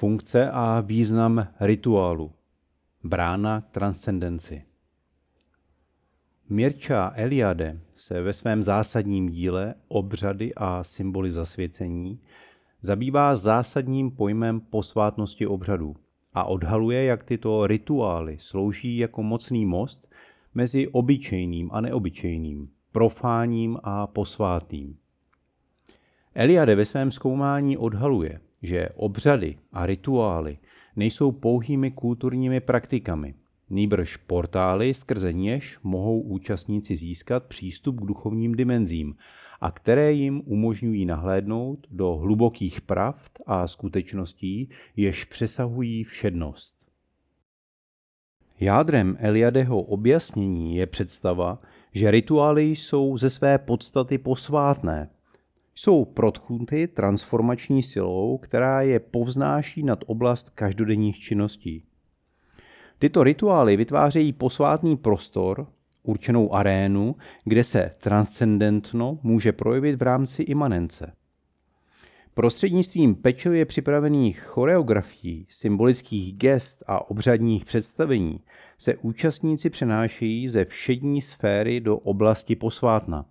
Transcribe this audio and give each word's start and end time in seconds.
Funkce 0.00 0.50
a 0.50 0.80
význam 0.80 1.46
rituálu. 1.60 2.32
Brána 3.04 3.60
k 3.60 3.70
transcendenci. 3.70 4.62
Mirča 6.48 7.12
Eliade 7.14 7.80
se 7.94 8.20
ve 8.20 8.32
svém 8.32 8.62
zásadním 8.62 9.28
díle 9.28 9.74
Obřady 9.88 10.54
a 10.54 10.84
symboly 10.84 11.30
zasvěcení 11.30 12.20
zabývá 12.82 13.36
zásadním 13.36 14.10
pojmem 14.10 14.60
posvátnosti 14.60 15.46
obřadů 15.46 15.96
a 16.34 16.44
odhaluje, 16.44 17.04
jak 17.04 17.24
tyto 17.24 17.66
rituály 17.66 18.36
slouží 18.38 18.98
jako 18.98 19.22
mocný 19.22 19.66
most 19.66 20.14
mezi 20.54 20.88
obyčejným 20.88 21.70
a 21.72 21.80
neobyčejným, 21.80 22.70
profáním 22.92 23.78
a 23.82 24.06
posvátným. 24.06 24.96
Eliade 26.34 26.74
ve 26.74 26.84
svém 26.84 27.10
zkoumání 27.10 27.76
odhaluje, 27.76 28.40
že 28.62 28.88
obřady 28.94 29.56
a 29.72 29.86
rituály 29.86 30.58
nejsou 30.96 31.32
pouhými 31.32 31.90
kulturními 31.90 32.60
praktikami, 32.60 33.34
nýbrž 33.70 34.16
portály, 34.16 34.94
skrze 34.94 35.32
něž 35.32 35.78
mohou 35.82 36.20
účastníci 36.20 36.96
získat 36.96 37.44
přístup 37.44 38.00
k 38.00 38.06
duchovním 38.06 38.54
dimenzím 38.54 39.14
a 39.60 39.70
které 39.70 40.12
jim 40.12 40.42
umožňují 40.44 41.06
nahlédnout 41.06 41.86
do 41.90 42.16
hlubokých 42.16 42.80
pravd 42.80 43.30
a 43.46 43.68
skutečností, 43.68 44.68
jež 44.96 45.24
přesahují 45.24 46.04
všednost. 46.04 46.74
Jádrem 48.60 49.16
Eliadeho 49.20 49.82
objasnění 49.82 50.76
je 50.76 50.86
představa, 50.86 51.58
že 51.92 52.10
rituály 52.10 52.62
jsou 52.62 53.18
ze 53.18 53.30
své 53.30 53.58
podstaty 53.58 54.18
posvátné, 54.18 55.10
jsou 55.80 56.04
protchnuty 56.04 56.88
transformační 56.88 57.82
silou, 57.82 58.38
která 58.38 58.82
je 58.82 59.00
povznáší 59.00 59.82
nad 59.82 59.98
oblast 60.06 60.50
každodenních 60.50 61.18
činností. 61.18 61.84
Tyto 62.98 63.24
rituály 63.24 63.76
vytvářejí 63.76 64.32
posvátný 64.32 64.96
prostor, 64.96 65.66
určenou 66.02 66.54
arénu, 66.54 67.16
kde 67.44 67.64
se 67.64 67.94
transcendentno 68.00 69.18
může 69.22 69.52
projevit 69.52 69.96
v 69.96 70.02
rámci 70.02 70.42
imanence. 70.42 71.12
Prostřednictvím 72.34 73.14
pečlivě 73.14 73.64
připravených 73.64 74.40
choreografií, 74.40 75.46
symbolických 75.50 76.36
gest 76.36 76.82
a 76.86 77.10
obřadních 77.10 77.64
představení 77.64 78.40
se 78.78 78.96
účastníci 78.96 79.70
přenášejí 79.70 80.48
ze 80.48 80.64
všední 80.64 81.22
sféry 81.22 81.80
do 81.80 81.96
oblasti 81.96 82.56
posvátna. 82.56 83.29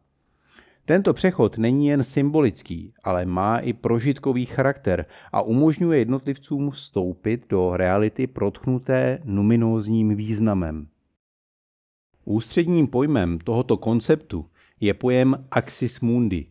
Tento 0.90 1.14
přechod 1.14 1.58
není 1.58 1.88
jen 1.88 2.04
symbolický, 2.04 2.94
ale 3.04 3.26
má 3.26 3.58
i 3.58 3.74
prožitkový 3.74 4.46
charakter 4.46 5.06
a 5.32 5.42
umožňuje 5.42 6.00
jednotlivcům 6.00 6.72
vstoupit 6.72 7.46
do 7.50 7.78
reality 7.78 8.28
protchnuté 8.28 9.22
numinózním 9.24 10.16
významem. 10.16 10.88
Ústředním 12.26 12.88
pojmem 12.88 13.40
tohoto 13.40 13.78
konceptu 13.78 14.46
je 14.80 14.94
pojem 14.94 15.46
axis 15.52 16.00
mundi, 16.00 16.46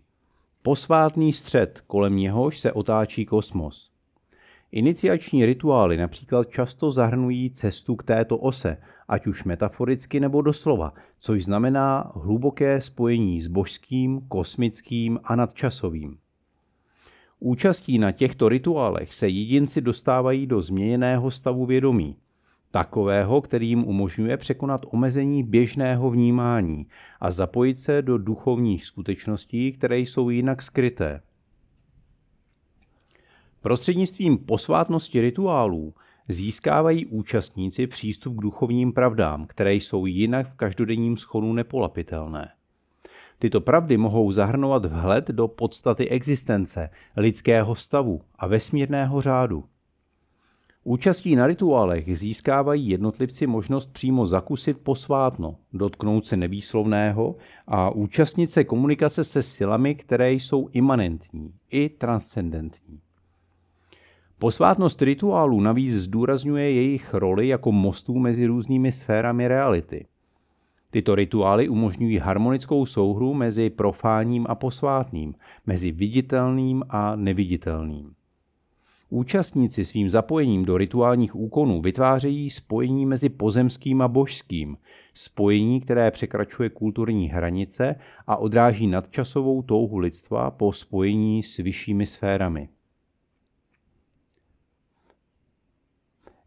posvátný 0.63 1.33
střed, 1.33 1.81
kolem 1.87 2.17
něhož 2.17 2.61
se 2.61 2.73
otáčí 2.73 3.25
kosmos. 3.27 3.91
Iniciační 4.73 5.47
rituály 5.47 5.97
například 5.97 6.49
často 6.51 6.91
zahrnují 6.91 7.51
cestu 7.51 7.97
k 7.97 8.03
této 8.03 8.39
ose, 8.39 8.77
ať 9.09 9.27
už 9.27 9.45
metaforicky 9.45 10.21
nebo 10.21 10.43
doslova, 10.43 10.93
což 11.19 11.45
znamená 11.45 12.13
hluboké 12.15 12.81
spojení 12.81 13.41
s 13.41 13.49
božským, 13.49 14.21
kosmickým 14.29 15.21
a 15.25 15.37
nadčasovým. 15.37 16.19
Účastí 17.41 17.99
na 17.99 18.13
těchto 18.13 18.49
rituálech 18.49 19.15
se 19.15 19.29
jedinci 19.29 19.81
dostávají 19.81 20.47
do 20.47 20.63
změněného 20.63 21.31
stavu 21.31 21.67
vědomí, 21.67 22.17
takového, 22.71 23.41
který 23.41 23.69
jim 23.69 23.85
umožňuje 23.85 24.37
překonat 24.37 24.87
omezení 24.91 25.43
běžného 25.43 26.11
vnímání 26.11 26.87
a 27.21 27.31
zapojit 27.31 27.81
se 27.81 28.03
do 28.03 28.19
duchovních 28.19 28.87
skutečností, 28.87 29.73
které 29.73 29.99
jsou 29.99 30.31
jinak 30.31 30.63
skryté. 30.63 31.21
Prostřednictvím 33.61 34.39
posvátnosti 34.39 35.21
rituálů 35.21 35.95
získávají 36.29 37.07
účastníci 37.07 37.87
přístup 37.87 38.37
k 38.37 38.43
duchovním 38.43 38.93
pravdám, 38.93 39.47
které 39.47 39.75
jsou 39.75 40.07
jinak 40.07 40.53
v 40.53 40.57
každodenním 40.57 41.17
schonu 41.17 41.53
nepolapitelné. 41.53 42.49
Tyto 43.39 43.61
pravdy 43.61 43.97
mohou 43.97 44.33
zahrnovat 44.33 44.85
vhled 44.85 45.29
do 45.29 45.49
podstaty 45.49 46.09
existence, 46.09 46.91
lidského 47.17 47.75
stavu 47.75 48.21
a 48.39 48.47
vesmírného 48.47 49.23
řádu. 49.23 49.65
Účastí 50.85 51.37
na 51.37 51.47
rituálech 51.47 52.19
získávají 52.19 52.89
jednotlivci 52.89 53.47
možnost 53.47 53.93
přímo 53.93 54.27
zakusit 54.27 54.79
posvátno, 54.79 55.57
dotknout 55.73 56.27
se 56.27 56.37
nevýslovného 56.37 57.37
a 57.67 57.91
účastnit 57.91 58.51
se 58.51 58.65
komunikace 58.65 59.25
se 59.25 59.43
silami, 59.43 59.95
které 59.95 60.33
jsou 60.33 60.69
imanentní 60.73 61.55
i 61.71 61.89
transcendentní. 61.89 63.01
Posvátnost 64.41 65.03
rituálů 65.03 65.61
navíc 65.61 65.95
zdůrazňuje 65.95 66.73
jejich 66.73 67.15
roli 67.15 67.49
jako 67.49 67.73
mostů 67.73 68.19
mezi 68.19 68.47
různými 68.47 68.93
sférami 68.93 69.49
reality. 69.49 70.07
Tyto 70.91 71.15
rituály 71.15 71.69
umožňují 71.69 72.19
harmonickou 72.19 72.87
souhru 72.87 73.35
mezi 73.35 73.71
profáním 73.71 74.47
a 74.49 74.55
posvátným, 74.55 75.35
mezi 75.67 75.93
viditelným 75.93 76.85
a 76.89 77.17
neviditelným. 77.17 78.13
Účastníci 79.11 79.85
svým 79.85 80.11
zapojením 80.11 80.65
do 80.65 80.79
rituálních 80.79 81.37
úkonů 81.37 81.83
vytvářejí 81.83 82.51
spojení 82.51 83.07
mezi 83.07 83.29
pozemským 83.29 84.03
a 84.03 84.09
božským, 84.09 84.77
spojení, 85.15 85.81
které 85.81 86.11
překračuje 86.11 86.71
kulturní 86.71 87.29
hranice 87.29 87.95
a 88.27 88.37
odráží 88.37 88.87
nadčasovou 88.87 89.63
touhu 89.63 89.99
lidstva 89.99 90.51
po 90.51 90.73
spojení 90.73 91.43
s 91.43 91.57
vyššími 91.57 92.07
sférami. 92.07 92.69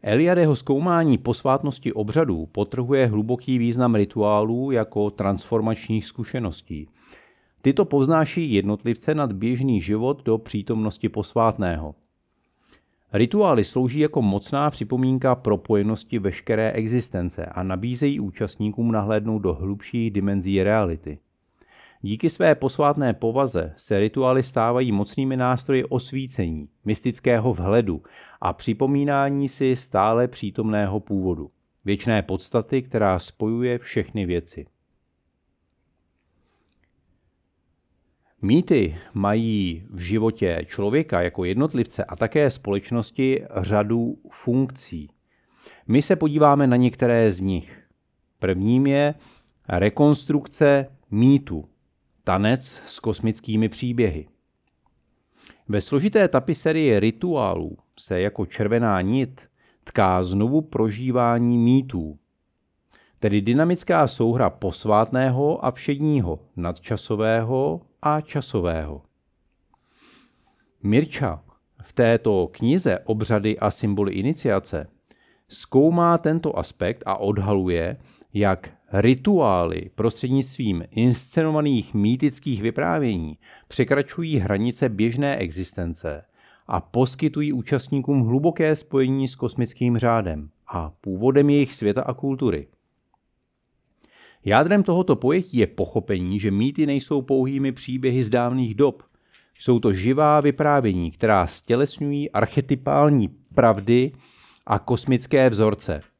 Eliadeho 0.04 0.56
zkoumání 0.56 1.18
posvátnosti 1.18 1.92
obřadů 1.92 2.46
potrhuje 2.46 3.06
hluboký 3.06 3.58
význam 3.58 3.94
rituálů 3.94 4.70
jako 4.70 5.10
transformačních 5.10 6.06
zkušeností. 6.06 6.88
Tyto 7.62 7.84
povznáší 7.84 8.54
jednotlivce 8.54 9.14
nad 9.14 9.32
běžný 9.32 9.80
život 9.80 10.22
do 10.24 10.38
přítomnosti 10.38 11.08
posvátného. 11.08 11.94
Rituály 13.12 13.64
slouží 13.64 13.98
jako 13.98 14.22
mocná 14.22 14.70
připomínka 14.70 15.34
propojenosti 15.34 16.18
veškeré 16.18 16.72
existence 16.72 17.46
a 17.46 17.62
nabízejí 17.62 18.20
účastníkům 18.20 18.92
nahlédnout 18.92 19.38
do 19.38 19.54
hlubších 19.54 20.10
dimenzí 20.10 20.62
reality. 20.62 21.18
Díky 22.04 22.30
své 22.30 22.54
posvátné 22.54 23.14
povaze 23.14 23.72
se 23.76 24.00
rituály 24.00 24.42
stávají 24.42 24.92
mocnými 24.92 25.36
nástroji 25.36 25.84
osvícení, 25.84 26.68
mystického 26.84 27.54
vhledu 27.54 28.02
a 28.40 28.52
připomínání 28.52 29.48
si 29.48 29.76
stále 29.76 30.28
přítomného 30.28 31.00
původu, 31.00 31.50
věčné 31.84 32.22
podstaty, 32.22 32.82
která 32.82 33.18
spojuje 33.18 33.78
všechny 33.78 34.26
věci. 34.26 34.66
Mýty 38.42 38.96
mají 39.14 39.86
v 39.90 40.00
životě 40.00 40.64
člověka 40.66 41.22
jako 41.22 41.44
jednotlivce 41.44 42.04
a 42.04 42.16
také 42.16 42.50
společnosti 42.50 43.44
řadu 43.60 44.18
funkcí. 44.30 45.10
My 45.88 46.02
se 46.02 46.16
podíváme 46.16 46.66
na 46.66 46.76
některé 46.76 47.32
z 47.32 47.40
nich. 47.40 47.82
Prvním 48.38 48.86
je 48.86 49.14
rekonstrukce 49.68 50.86
mýtu, 51.10 51.68
tanec 52.24 52.80
s 52.86 53.00
kosmickými 53.00 53.68
příběhy. 53.68 54.28
Ve 55.68 55.80
složité 55.80 56.28
tapiserii 56.28 57.00
rituálů 57.00 57.76
se 57.98 58.20
jako 58.20 58.46
červená 58.46 59.00
nit 59.00 59.40
tká 59.84 60.24
znovu 60.24 60.60
prožívání 60.60 61.58
mýtů, 61.58 62.18
tedy 63.18 63.40
dynamická 63.40 64.08
souhra 64.08 64.50
posvátného 64.50 65.64
a 65.64 65.70
všedního, 65.70 66.38
nadčasového 66.56 67.80
a 68.02 68.20
časového. 68.20 69.02
Mirča 70.82 71.42
v 71.82 71.92
této 71.92 72.48
knize 72.52 72.98
Obřady 73.04 73.58
a 73.58 73.70
symboly 73.70 74.12
iniciace 74.12 74.88
zkoumá 75.48 76.18
tento 76.18 76.58
aspekt 76.58 77.02
a 77.06 77.16
odhaluje, 77.16 77.96
jak 78.34 78.70
rituály 78.92 79.90
prostřednictvím 79.94 80.84
inscenovaných 80.90 81.94
mýtických 81.94 82.62
vyprávění 82.62 83.38
překračují 83.68 84.38
hranice 84.38 84.88
běžné 84.88 85.36
existence 85.36 86.24
a 86.66 86.80
poskytují 86.80 87.52
účastníkům 87.52 88.20
hluboké 88.20 88.76
spojení 88.76 89.28
s 89.28 89.34
kosmickým 89.34 89.98
řádem 89.98 90.48
a 90.68 90.92
původem 91.00 91.50
jejich 91.50 91.74
světa 91.74 92.02
a 92.02 92.14
kultury. 92.14 92.68
Jádrem 94.44 94.82
tohoto 94.82 95.16
pojetí 95.16 95.56
je 95.56 95.66
pochopení, 95.66 96.40
že 96.40 96.50
mýty 96.50 96.86
nejsou 96.86 97.22
pouhými 97.22 97.72
příběhy 97.72 98.24
z 98.24 98.30
dávných 98.30 98.74
dob. 98.74 99.02
Jsou 99.58 99.80
to 99.80 99.92
živá 99.92 100.40
vyprávění, 100.40 101.10
která 101.10 101.46
stělesňují 101.46 102.30
archetypální 102.30 103.28
pravdy 103.28 104.12
a 104.66 104.78
kosmické 104.78 105.50
vzorce. 105.50 106.11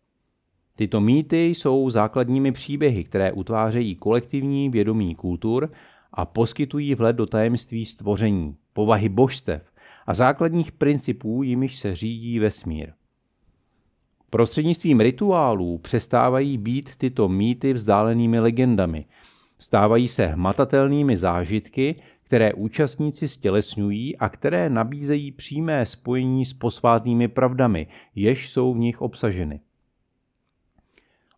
Tyto 0.82 1.00
mýty 1.00 1.46
jsou 1.46 1.90
základními 1.90 2.52
příběhy, 2.52 3.05
které 3.05 3.32
utvářejí 3.32 3.94
kolektivní 3.94 4.70
vědomí 4.70 5.14
kultur 5.14 5.73
a 6.12 6.25
poskytují 6.26 6.94
vhled 6.94 7.17
do 7.17 7.26
tajemství 7.26 7.87
stvoření, 7.87 8.56
povahy 8.73 9.08
božstev 9.08 9.62
a 10.06 10.14
základních 10.14 10.73
principů, 10.73 11.43
jimiž 11.43 11.79
se 11.79 11.94
řídí 11.94 12.38
vesmír. 12.38 12.93
Prostřednictvím 14.31 15.00
rituálů 15.00 15.79
přestávají 15.79 16.58
být 16.58 16.96
tyto 16.96 17.29
mýty 17.29 17.73
vzdálenými 17.73 18.40
legendami, 18.40 19.05
stávají 19.58 20.08
se 20.08 20.26
hmatatelnými 20.26 21.17
zážitky, 21.17 21.94
které 22.23 22.55
účastníci 22.55 23.29
stělesňují 23.29 24.17
a 24.17 24.29
které 24.29 24.70
nabízejí 24.70 25.32
přímé 25.32 25.87
spojení 25.87 26.44
s 26.44 26.52
posvátnými 26.52 27.29
pravdami, 27.29 27.87
jež 28.14 28.50
jsou 28.50 28.75
v 28.75 28.79
nich 28.79 29.02
obsaženy. 29.02 29.61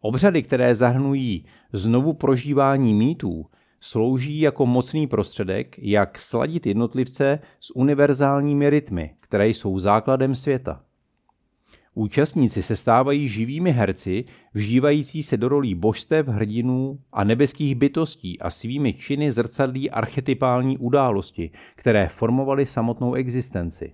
Obřady, 0.07 0.43
které 0.43 0.75
zahrnují 0.75 1.45
znovu 1.73 2.13
prožívání 2.13 2.95
mýtů, 2.95 3.47
slouží 3.81 4.41
jako 4.41 4.67
mocný 4.67 5.07
prostředek, 5.07 5.77
jak 5.79 6.19
sladit 6.19 6.67
jednotlivce 6.67 7.39
s 7.61 7.77
univerzálními 7.77 8.71
rytmy, 8.71 9.15
které 9.21 9.49
jsou 9.49 9.79
základem 9.79 10.35
světa. 10.35 10.83
Účastníci 11.95 12.63
se 12.63 12.77
stávají 12.77 13.29
živými 13.29 13.73
herci, 13.73 14.25
vžívající 14.55 15.23
se 15.23 15.37
do 15.37 15.49
rolí 15.49 15.75
božstev, 15.75 16.29
hrdinů 16.29 16.99
a 17.13 17.25
nebeských 17.25 17.75
bytostí 17.75 18.41
a 18.41 18.51
svými 18.51 18.93
činy 18.93 19.33
zrcadlí 19.33 19.91
archetypální 19.91 20.79
události, 20.79 21.51
které 21.77 22.09
formovaly 22.09 22.67
samotnou 22.67 23.15
existenci. 23.15 23.93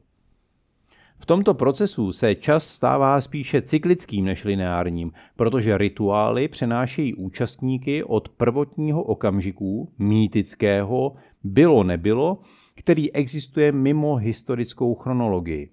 V 1.22 1.26
tomto 1.26 1.54
procesu 1.54 2.12
se 2.12 2.34
čas 2.34 2.66
stává 2.66 3.20
spíše 3.20 3.62
cyklickým 3.62 4.24
než 4.24 4.44
lineárním, 4.44 5.12
protože 5.36 5.78
rituály 5.78 6.48
přenášejí 6.48 7.14
účastníky 7.14 8.04
od 8.04 8.28
prvotního 8.28 9.02
okamžiku, 9.02 9.92
mýtického, 9.98 11.14
bylo 11.44 11.84
nebylo, 11.84 12.38
který 12.74 13.12
existuje 13.12 13.72
mimo 13.72 14.14
historickou 14.14 14.94
chronologii. 14.94 15.70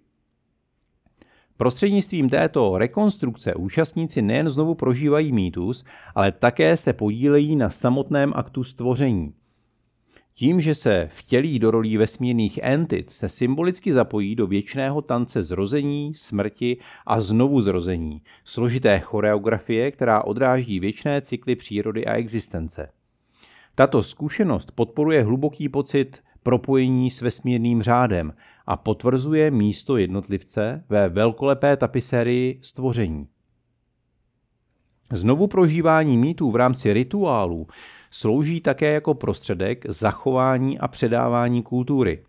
Prostřednictvím 1.57 2.29
této 2.29 2.77
rekonstrukce 2.77 3.55
účastníci 3.55 4.21
nejen 4.21 4.49
znovu 4.49 4.75
prožívají 4.75 5.31
mýtus, 5.31 5.85
ale 6.15 6.31
také 6.31 6.77
se 6.77 6.93
podílejí 6.93 7.55
na 7.55 7.69
samotném 7.69 8.33
aktu 8.35 8.63
stvoření. 8.63 9.33
Tím, 10.39 10.61
že 10.61 10.75
se 10.75 11.09
vtělí 11.11 11.59
do 11.59 11.71
rolí 11.71 11.97
vesmírných 11.97 12.59
entit, 12.63 13.09
se 13.09 13.29
symbolicky 13.29 13.93
zapojí 13.93 14.35
do 14.35 14.47
věčného 14.47 15.01
tance 15.01 15.43
zrození, 15.43 16.13
smrti 16.15 16.77
a 17.05 17.21
znovu 17.21 17.61
zrození, 17.61 18.21
složité 18.43 18.99
choreografie, 18.99 19.91
která 19.91 20.23
odráží 20.23 20.79
věčné 20.79 21.21
cykly 21.21 21.55
přírody 21.55 22.05
a 22.05 22.13
existence. 22.13 22.89
Tato 23.75 24.03
zkušenost 24.03 24.71
podporuje 24.71 25.23
hluboký 25.23 25.69
pocit 25.69 26.23
propojení 26.43 27.09
s 27.09 27.21
vesmírným 27.21 27.81
řádem 27.81 28.33
a 28.65 28.77
potvrzuje 28.77 29.51
místo 29.51 29.97
jednotlivce 29.97 30.83
ve 30.89 31.09
velkolepé 31.09 31.77
tapisérii 31.77 32.59
stvoření. 32.61 33.27
Znovu 35.13 35.47
prožívání 35.47 36.17
mýtů 36.17 36.51
v 36.51 36.55
rámci 36.55 36.93
rituálů 36.93 37.67
slouží 38.11 38.61
také 38.61 38.93
jako 38.93 39.13
prostředek 39.13 39.85
zachování 39.89 40.79
a 40.79 40.87
předávání 40.87 41.63
kultury. 41.63 42.23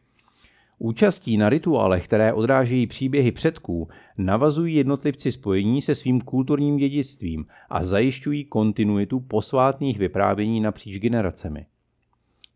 Účastí 0.78 1.36
na 1.36 1.48
rituálech, 1.48 2.04
které 2.04 2.32
odrážejí 2.32 2.86
příběhy 2.86 3.32
předků, 3.32 3.88
navazují 4.18 4.74
jednotlivci 4.74 5.32
spojení 5.32 5.82
se 5.82 5.94
svým 5.94 6.20
kulturním 6.20 6.76
dědictvím 6.76 7.46
a 7.70 7.84
zajišťují 7.84 8.44
kontinuitu 8.44 9.20
posvátných 9.20 9.98
vyprávění 9.98 10.60
napříč 10.60 10.98
generacemi. 10.98 11.66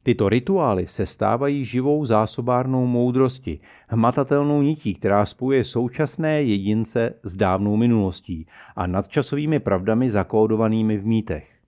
Tyto 0.03 0.29
rituály 0.29 0.87
se 0.87 1.07
stávají 1.07 1.65
živou 1.65 2.07
zásobárnou 2.07 2.87
moudrosti, 2.87 3.61
hmatatelnou 3.89 4.63
nití, 4.63 4.95
která 4.95 5.27
spojuje 5.27 5.65
současné 5.65 6.43
jedince 6.43 7.15
s 7.23 7.37
dávnou 7.37 7.77
minulostí 7.77 8.47
a 8.77 8.87
nadčasovými 8.87 9.61
pravdami 9.61 10.11
zakódovanými 10.11 10.99
v 10.99 11.07
mýtech. 11.07 11.62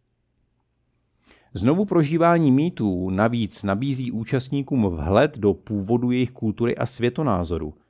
Znovu 1.55 1.85
prožívání 1.85 2.53
mýtů 2.53 3.11
navíc 3.11 3.63
nabízí 3.63 4.13
účastníkům 4.13 4.87
vhled 4.87 5.39
do 5.39 5.55
původu 5.55 6.11
jejich 6.11 6.31
kultury 6.31 6.77
a 6.77 6.87
světonázoru– 6.87 7.75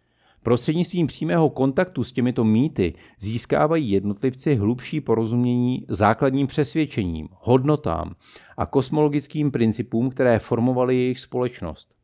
Prostřednictvím 0.45 1.07
přímého 1.07 1.51
kontaktu 1.51 2.05
s 2.05 2.13
těmito 2.13 2.45
mýty 2.45 2.95
získávají 3.19 3.91
jednotlivci 3.91 4.55
hlubší 4.55 5.01
porozumění 5.01 5.87
základním 5.89 6.47
přesvědčením, 6.47 7.29
hodnotám 7.33 8.15
a 8.57 8.67
kosmologickým 8.67 9.51
principům, 9.51 10.11
které 10.11 10.39
formovaly 10.39 10.97
jejich 10.97 11.21
společnost. 11.21 11.95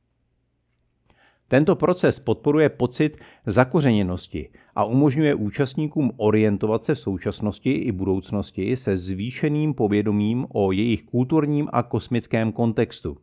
Tento 1.51 1.77
proces 1.77 2.19
podporuje 2.19 2.69
pocit 2.69 3.17
zakořeněnosti 3.47 4.49
a 4.75 4.85
umožňuje 4.85 5.35
účastníkům 5.35 6.13
orientovat 6.17 6.85
se 6.85 6.95
v 6.95 6.99
současnosti 6.99 7.73
i 7.73 7.93
budoucnosti 7.93 8.77
se 8.77 8.97
zvýšeným 8.97 9.75
povědomím 9.75 10.47
o 10.49 10.73
jejich 10.73 11.03
kulturním 11.03 11.69
a 11.73 11.83
kosmickém 11.83 12.53
kontextu. 12.53 13.17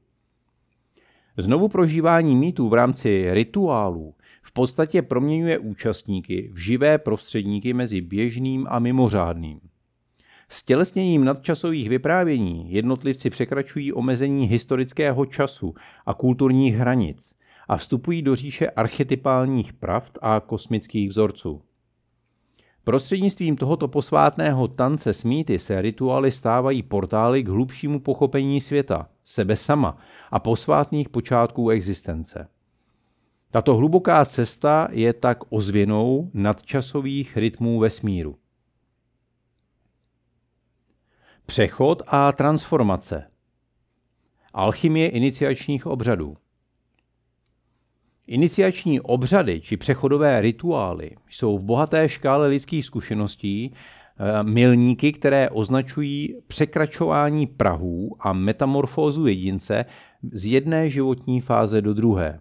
Znovu 1.38 1.68
prožívání 1.68 2.35
mýtů 2.35 2.69
v 2.69 2.74
rámci 2.74 3.33
rituálů 3.33 4.15
v 4.41 4.53
podstatě 4.53 5.01
proměňuje 5.01 5.57
účastníky 5.57 6.50
v 6.53 6.57
živé 6.57 6.97
prostředníky 6.97 7.73
mezi 7.73 8.01
běžným 8.01 8.68
a 8.69 8.80
mimořádným. 8.80 9.59
S 10.50 10.63
tělesněním 10.63 11.23
nadčasových 11.23 11.89
vyprávění 11.89 12.71
jednotlivci 12.71 13.30
překračují 13.30 13.94
omezení 13.94 14.47
historického 14.47 15.25
času 15.25 15.75
a 16.06 16.13
kulturních 16.13 16.75
hranic 16.75 17.37
a 17.68 17.78
vstupují 17.78 18.22
do 18.22 18.36
říše 18.36 18.69
archetypálních 18.69 19.74
pravd 19.74 20.18
a 20.22 20.40
kosmických 20.40 21.10
vzorců. 21.10 21.62
Prostřednictvím 22.84 23.56
tohoto 23.56 23.88
posvátného 23.88 24.68
tance 24.68 25.14
smíty 25.14 25.60
se 25.60 25.81
rituály 25.81 26.31
stávají 26.31 26.84
portály 26.84 27.44
k 27.44 27.48
hlubšímu 27.48 28.00
pochopení 28.00 28.62
světa, 28.62 29.10
sebe 29.25 29.56
sama 29.56 29.98
a 30.31 30.40
posvátných 30.40 31.10
počátků 31.10 31.69
existence. 31.69 32.48
Tato 33.52 33.75
hluboká 33.75 34.25
cesta 34.25 34.88
je 34.92 35.14
tak 35.14 35.38
ozvěnou 35.50 36.31
nadčasových 36.34 37.38
rytmů 37.38 37.80
vesmíru. 37.80 38.38
Přechod 41.45 42.02
a 42.07 42.31
transformace. 42.31 43.31
Alchymie 44.54 45.09
iniciačních 45.09 45.86
obřadů. 45.86 46.38
Iniciační 48.28 49.02
obřady 49.02 49.62
či 49.62 49.78
přechodové 49.78 50.42
rituály 50.42 51.12
jsou 51.30 51.57
v 51.57 51.62
bohaté 51.62 52.10
škále 52.10 52.48
lidských 52.48 52.86
zkušeností 52.86 53.74
eh, 53.74 54.44
milníky, 54.44 55.12
které 55.12 55.50
označují 55.50 56.36
překračování 56.48 57.48
prahů 57.48 58.16
a 58.19 58.34
metamorfózu 58.34 59.28
jedince 59.28 59.86
z 60.31 60.46
jedné 60.46 60.90
životní 60.90 61.42
fáze 61.42 61.81
do 61.81 61.94
druhé. 61.94 62.40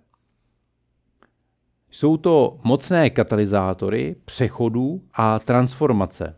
Jsou 1.91 2.17
to 2.17 2.61
mocné 2.65 3.11
katalyzátory 3.11 4.17
přechodů 4.25 5.03
a 5.15 5.39
transformace. 5.39 6.37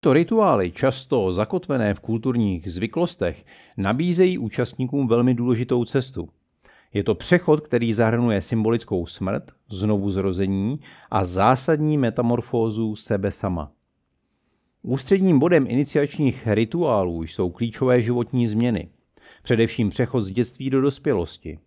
To 0.00 0.12
rituály, 0.12 0.70
často 0.70 1.32
zakotvené 1.32 1.94
v 1.94 2.00
kulturních 2.00 2.72
zvyklostech, 2.72 3.44
nabízejí 3.76 4.38
účastníkům 4.38 5.08
velmi 5.08 5.34
důležitou 5.34 5.84
cestu. 5.84 6.28
Je 6.94 7.04
to 7.04 7.14
přechod, 7.14 7.60
který 7.60 7.94
zahrnuje 7.94 8.42
symbolickou 8.42 9.06
smrt, 9.06 9.44
znovu 9.68 10.10
zrození 10.10 10.80
a 11.10 11.24
zásadní 11.24 11.98
metamorfózu 11.98 12.96
sebe 12.96 13.30
sama. 13.30 13.72
Ústředním 14.82 15.38
bodem 15.38 15.66
iniciačních 15.68 16.46
rituálů 16.46 17.22
jsou 17.22 17.50
klíčové 17.50 18.02
životní 18.02 18.46
změny, 18.46 18.88
především 19.42 19.90
přechod 19.90 20.20
z 20.20 20.30
dětství 20.30 20.70
do 20.70 20.80
dospělosti. 20.80 21.58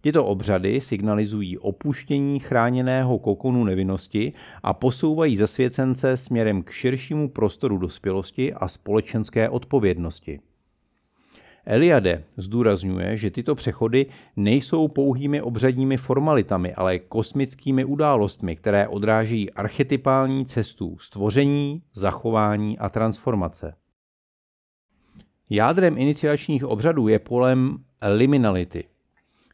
Tyto 0.00 0.26
obřady 0.26 0.80
signalizují 0.80 1.58
opuštění 1.58 2.38
chráněného 2.40 3.18
kokonu 3.18 3.64
nevinnosti 3.64 4.32
a 4.62 4.74
posouvají 4.74 5.36
zasvěcence 5.36 6.16
směrem 6.16 6.62
k 6.62 6.70
širšímu 6.70 7.28
prostoru 7.28 7.78
dospělosti 7.78 8.54
a 8.54 8.68
společenské 8.68 9.48
odpovědnosti. 9.48 10.40
Eliade 11.70 12.24
zdůrazňuje, 12.36 13.16
že 13.16 13.30
tyto 13.30 13.54
přechody 13.54 14.06
nejsou 14.36 14.88
pouhými 14.88 15.42
obřadními 15.42 15.96
formalitami, 15.96 16.74
ale 16.74 16.98
kosmickými 16.98 17.84
událostmi, 17.84 18.56
které 18.56 18.88
odráží 18.88 19.50
archetypální 19.50 20.46
cestu 20.46 20.98
stvoření, 20.98 21.82
zachování 21.94 22.78
a 22.78 22.88
transformace. 22.88 23.74
Jádrem 25.50 25.98
iniciačních 25.98 26.64
obřadů 26.64 27.08
je 27.08 27.18
polem 27.18 27.78
liminality– 28.02 28.84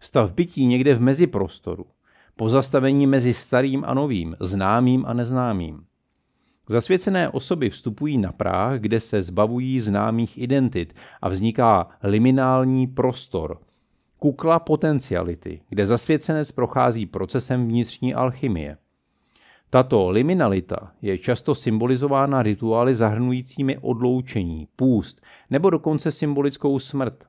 stav 0.04 0.32
bytí 0.32 0.66
někde 0.66 0.94
v 0.94 1.00
meziprostoru, 1.00 1.86
pozastavení 2.36 3.06
mezi 3.06 3.34
starým 3.34 3.84
a 3.84 3.94
novým, 3.94 4.36
známým 4.40 5.06
a 5.06 5.12
neznámým. 5.12 5.84
Zasvěcené 6.68 7.28
osoby 7.28 7.70
vstupují 7.70 8.18
na 8.18 8.32
práh, 8.32 8.80
kde 8.80 9.00
se 9.00 9.22
zbavují 9.22 9.80
známých 9.80 10.38
identit 10.38 10.94
a 11.22 11.28
vzniká 11.28 11.88
liminální 12.02 12.86
prostor, 12.86 13.58
kukla 14.18 14.58
potenciality, 14.58 15.60
kde 15.68 15.86
zasvěcenec 15.86 16.52
prochází 16.52 17.06
procesem 17.06 17.68
vnitřní 17.68 18.14
alchymie. 18.14 18.76
Tato 19.70 20.10
liminalita 20.10 20.92
je 21.02 21.18
často 21.18 21.54
symbolizována 21.54 22.42
rituály 22.42 22.94
zahrnujícími 22.94 23.78
odloučení, 23.78 24.68
půst 24.76 25.20
nebo 25.50 25.70
dokonce 25.70 26.10
symbolickou 26.10 26.78
smrt. 26.78 27.24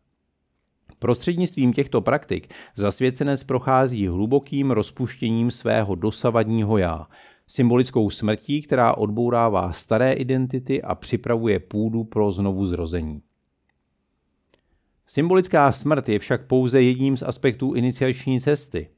Prostřednictvím 1.00 1.74
těchto 1.74 2.02
praktik 2.02 2.54
zasvěcenec 2.76 3.44
prochází 3.44 4.08
hlubokým 4.08 4.72
rozpuštěním 4.72 5.52
svého 5.52 5.96
dosavadního 5.96 6.78
já, 6.78 7.08
symbolickou 7.48 8.10
smrtí, 8.10 8.62
která 8.62 8.98
odbourává 8.98 9.72
staré 9.72 10.14
identity 10.14 10.82
a 10.82 10.96
připravuje 10.96 11.60
půdu 11.60 12.04
pro 12.04 12.32
znovu 12.32 12.66
zrození. 12.66 13.22
Symbolická 15.08 15.72
smrt 15.72 16.10
je 16.10 16.20
však 16.20 16.48
pouze 16.48 16.82
jedním 16.82 17.18
z 17.18 17.24
aspektů 17.24 17.74
iniciační 17.74 18.42
cesty. 18.42 18.90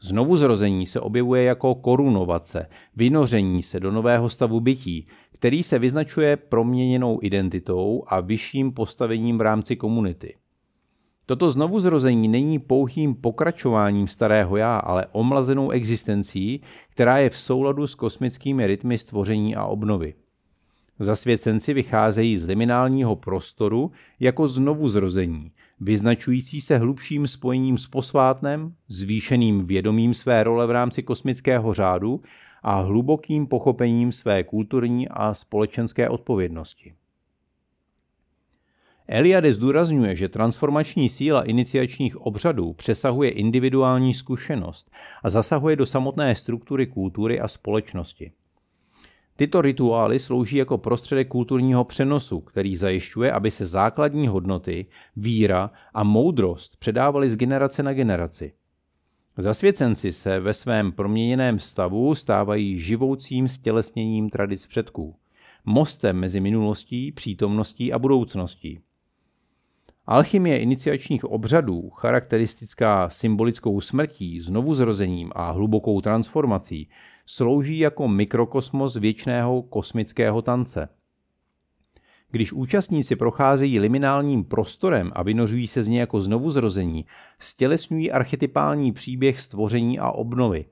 Znovu 0.00 0.36
zrození 0.36 0.86
se 0.86 1.00
objevuje 1.00 1.42
jako 1.42 1.74
korunovace, 1.74 2.68
vynoření 2.96 3.62
se 3.62 3.80
do 3.80 3.92
nového 3.92 4.28
stavu 4.28 4.60
bytí, 4.60 5.06
který 5.32 5.62
se 5.62 5.78
vyznačuje 5.78 6.36
proměněnou 6.36 7.18
identitou 7.22 8.04
a 8.06 8.20
vyšším 8.20 8.72
postavením 8.72 9.38
v 9.38 9.40
rámci 9.40 9.76
komunity. 9.76 10.34
Toto 11.28 11.50
znovuzrození 11.50 12.28
není 12.28 12.58
pouhým 12.58 13.14
pokračováním 13.14 14.08
starého 14.08 14.56
já, 14.56 14.76
ale 14.76 15.06
omlazenou 15.12 15.70
existencí, 15.70 16.62
která 16.90 17.18
je 17.18 17.30
v 17.30 17.38
souladu 17.38 17.86
s 17.86 17.94
kosmickými 17.94 18.66
rytmy 18.66 18.98
stvoření 18.98 19.56
a 19.56 19.64
obnovy. 19.64 20.14
Zasvěcenci 20.98 21.74
vycházejí 21.74 22.38
z 22.38 22.46
liminálního 22.46 23.16
prostoru 23.16 23.92
jako 24.20 24.48
znovuzrození, 24.48 25.52
vyznačující 25.80 26.60
se 26.60 26.78
hlubším 26.78 27.26
spojením 27.26 27.78
s 27.78 27.86
posvátnem, 27.86 28.72
zvýšeným 28.88 29.66
vědomím 29.66 30.14
své 30.14 30.42
role 30.42 30.66
v 30.66 30.70
rámci 30.70 31.02
kosmického 31.02 31.74
řádu 31.74 32.22
a 32.62 32.80
hlubokým 32.80 33.46
pochopením 33.46 34.12
své 34.12 34.44
kulturní 34.44 35.08
a 35.08 35.34
společenské 35.34 36.08
odpovědnosti. 36.08 36.94
Eliade 39.10 39.52
zdůrazňuje, 39.52 40.16
že 40.16 40.28
transformační 40.28 41.08
síla 41.08 41.42
iniciačních 41.42 42.16
obřadů 42.16 42.72
přesahuje 42.72 43.30
individuální 43.30 44.14
zkušenost 44.14 44.90
a 45.22 45.30
zasahuje 45.30 45.76
do 45.76 45.86
samotné 45.86 46.34
struktury 46.34 46.86
kultury 46.86 47.40
a 47.40 47.48
společnosti. 47.48 48.32
Tyto 49.36 49.60
rituály 49.60 50.18
slouží 50.18 50.56
jako 50.56 50.78
prostředek 50.78 51.28
kulturního 51.28 51.84
přenosu, 51.84 52.40
který 52.40 52.76
zajišťuje, 52.76 53.32
aby 53.32 53.50
se 53.50 53.66
základní 53.66 54.28
hodnoty, 54.28 54.86
víra 55.16 55.70
a 55.94 56.04
moudrost 56.04 56.76
předávaly 56.76 57.30
z 57.30 57.36
generace 57.36 57.82
na 57.82 57.92
generaci. 57.92 58.52
Zasvěcenci 59.36 60.12
se 60.12 60.40
ve 60.40 60.52
svém 60.52 60.92
proměněném 60.92 61.58
stavu 61.58 62.14
stávají 62.14 62.78
živoucím 62.78 63.48
stělesněním 63.48 64.30
tradic 64.30 64.66
předků, 64.66 65.16
mostem 65.64 66.16
mezi 66.16 66.40
minulostí, 66.40 67.12
přítomností 67.12 67.92
a 67.92 67.98
budoucností. 67.98 68.80
Alchymie 70.10 70.58
iniciačních 70.58 71.24
obřadů, 71.24 71.90
charakteristická 71.90 73.08
symbolickou 73.08 73.80
smrtí, 73.80 74.40
znovuzrozením 74.40 75.32
a 75.34 75.50
hlubokou 75.50 76.00
transformací, 76.00 76.88
slouží 77.26 77.78
jako 77.78 78.08
mikrokosmos 78.08 78.96
věčného 78.96 79.62
kosmického 79.62 80.42
tance. 80.42 80.88
Když 82.30 82.52
účastníci 82.52 83.16
procházejí 83.16 83.80
liminálním 83.80 84.44
prostorem 84.44 85.12
a 85.14 85.22
vynořují 85.22 85.66
se 85.66 85.82
z 85.82 85.88
něj 85.88 86.00
jako 86.00 86.20
znovuzrození, 86.20 87.04
stělesňují 87.38 88.12
archetypální 88.12 88.92
příběh 88.92 89.40
stvoření 89.40 89.98
a 89.98 90.10
obnovy 90.10 90.64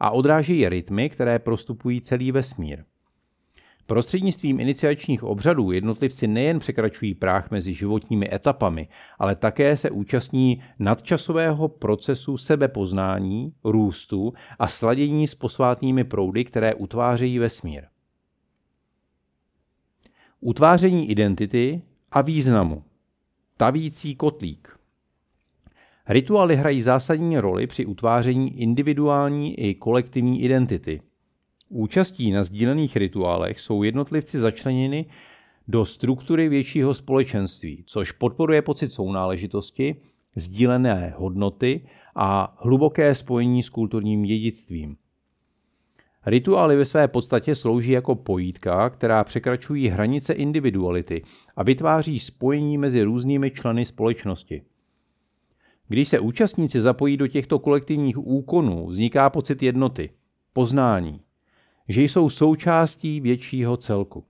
a 0.00 0.10
odrážejí 0.10 0.68
rytmy, 0.68 1.10
které 1.10 1.38
prostupují 1.38 2.00
celý 2.00 2.32
vesmír. 2.32 2.84
Prostřednictvím 3.86 4.60
iniciačních 4.60 5.22
obřadů 5.24 5.72
jednotlivci 5.72 6.26
nejen 6.26 6.58
překračují 6.58 7.14
práh 7.14 7.50
mezi 7.50 7.74
životními 7.74 8.34
etapami, 8.34 8.88
ale 9.18 9.36
také 9.36 9.76
se 9.76 9.90
účastní 9.90 10.62
nadčasového 10.78 11.68
procesu 11.68 12.36
sebepoznání, 12.36 13.52
růstu 13.64 14.32
a 14.58 14.68
sladění 14.68 15.26
s 15.26 15.34
posvátnými 15.34 16.04
proudy, 16.04 16.44
které 16.44 16.74
utvářejí 16.74 17.38
vesmír. 17.38 17.84
Utváření 20.40 21.10
identity 21.10 21.82
a 22.12 22.20
významu. 22.20 22.84
Tavící 23.56 24.14
kotlík. 24.14 24.78
Rituály 26.08 26.56
hrají 26.56 26.82
zásadní 26.82 27.38
roli 27.38 27.66
při 27.66 27.86
utváření 27.86 28.60
individuální 28.60 29.60
i 29.60 29.74
kolektivní 29.74 30.42
identity– 30.42 31.00
Účastí 31.68 32.32
na 32.32 32.44
sdílených 32.44 32.96
rituálech 32.96 33.60
jsou 33.60 33.82
jednotlivci 33.82 34.38
začleněni 34.38 35.06
do 35.68 35.84
struktury 35.84 36.48
většího 36.48 36.94
společenství, 36.94 37.84
což 37.86 38.12
podporuje 38.12 38.62
pocit 38.62 38.92
sounáležitosti, 38.92 39.96
sdílené 40.36 41.14
hodnoty 41.16 41.86
a 42.14 42.56
hluboké 42.60 43.14
spojení 43.14 43.62
s 43.62 43.68
kulturním 43.68 44.22
dědictvím. 44.22 44.96
Rituály 46.26 46.76
ve 46.76 46.84
své 46.84 47.08
podstatě 47.08 47.54
slouží 47.54 47.90
jako 47.90 48.14
pojítka, 48.14 48.90
která 48.90 49.24
překračují 49.24 49.88
hranice 49.88 50.32
individuality 50.32 51.22
a 51.56 51.62
vytváří 51.62 52.18
spojení 52.18 52.78
mezi 52.78 53.02
různými 53.02 53.50
členy 53.50 53.84
společnosti. 53.84 54.62
Když 55.88 56.08
se 56.08 56.20
účastníci 56.20 56.80
zapojí 56.80 57.16
do 57.16 57.26
těchto 57.26 57.58
kolektivních 57.58 58.18
úkonů, 58.18 58.86
vzniká 58.86 59.30
pocit 59.30 59.62
jednoty, 59.62 60.10
poznání, 60.52 61.20
že 61.88 62.02
jsou 62.02 62.30
součástí 62.30 63.20
většího 63.20 63.76
celku. 63.76 64.24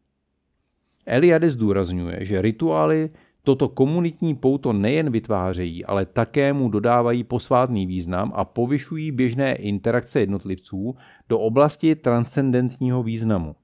Eliade 1.07 1.51
zdůrazňuje, 1.51 2.19
že 2.21 2.43
rituály 2.43 3.11
toto 3.43 3.69
komunitní 3.69 4.35
pouto 4.35 4.73
nejen 4.73 5.11
vytvářejí, 5.11 5.85
ale 5.85 6.07
také 6.07 6.53
mu 6.53 6.69
dodávají 6.69 7.25
posvátný 7.25 7.87
význam 7.87 8.33
a 8.35 8.45
povyšují 8.45 9.13
běžné 9.13 9.55
interakce 9.55 10.21
jednotlivců 10.21 10.97
do 11.29 11.39
oblasti 11.39 11.95
transcendentního 11.95 13.03
významu. 13.03 13.57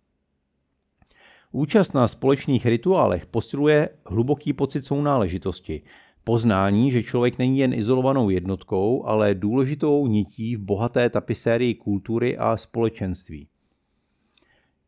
Účast 1.52 1.94
na 1.94 2.08
společných 2.08 2.66
rituálech 2.66 3.26
posiluje 3.26 3.88
hluboký 4.06 4.52
pocit 4.52 4.86
sounáležitosti, 4.86 5.82
poznání, 6.24 6.90
že 6.90 7.02
člověk 7.02 7.38
není 7.38 7.58
jen 7.58 7.72
izolovanou 7.74 8.30
jednotkou, 8.30 9.04
ale 9.06 9.34
důležitou 9.34 10.06
nití 10.06 10.56
v 10.56 10.60
bohaté 10.60 11.10
tapisérii 11.10 11.74
kultury 11.74 12.38
a 12.38 12.56
společenství. 12.56 13.48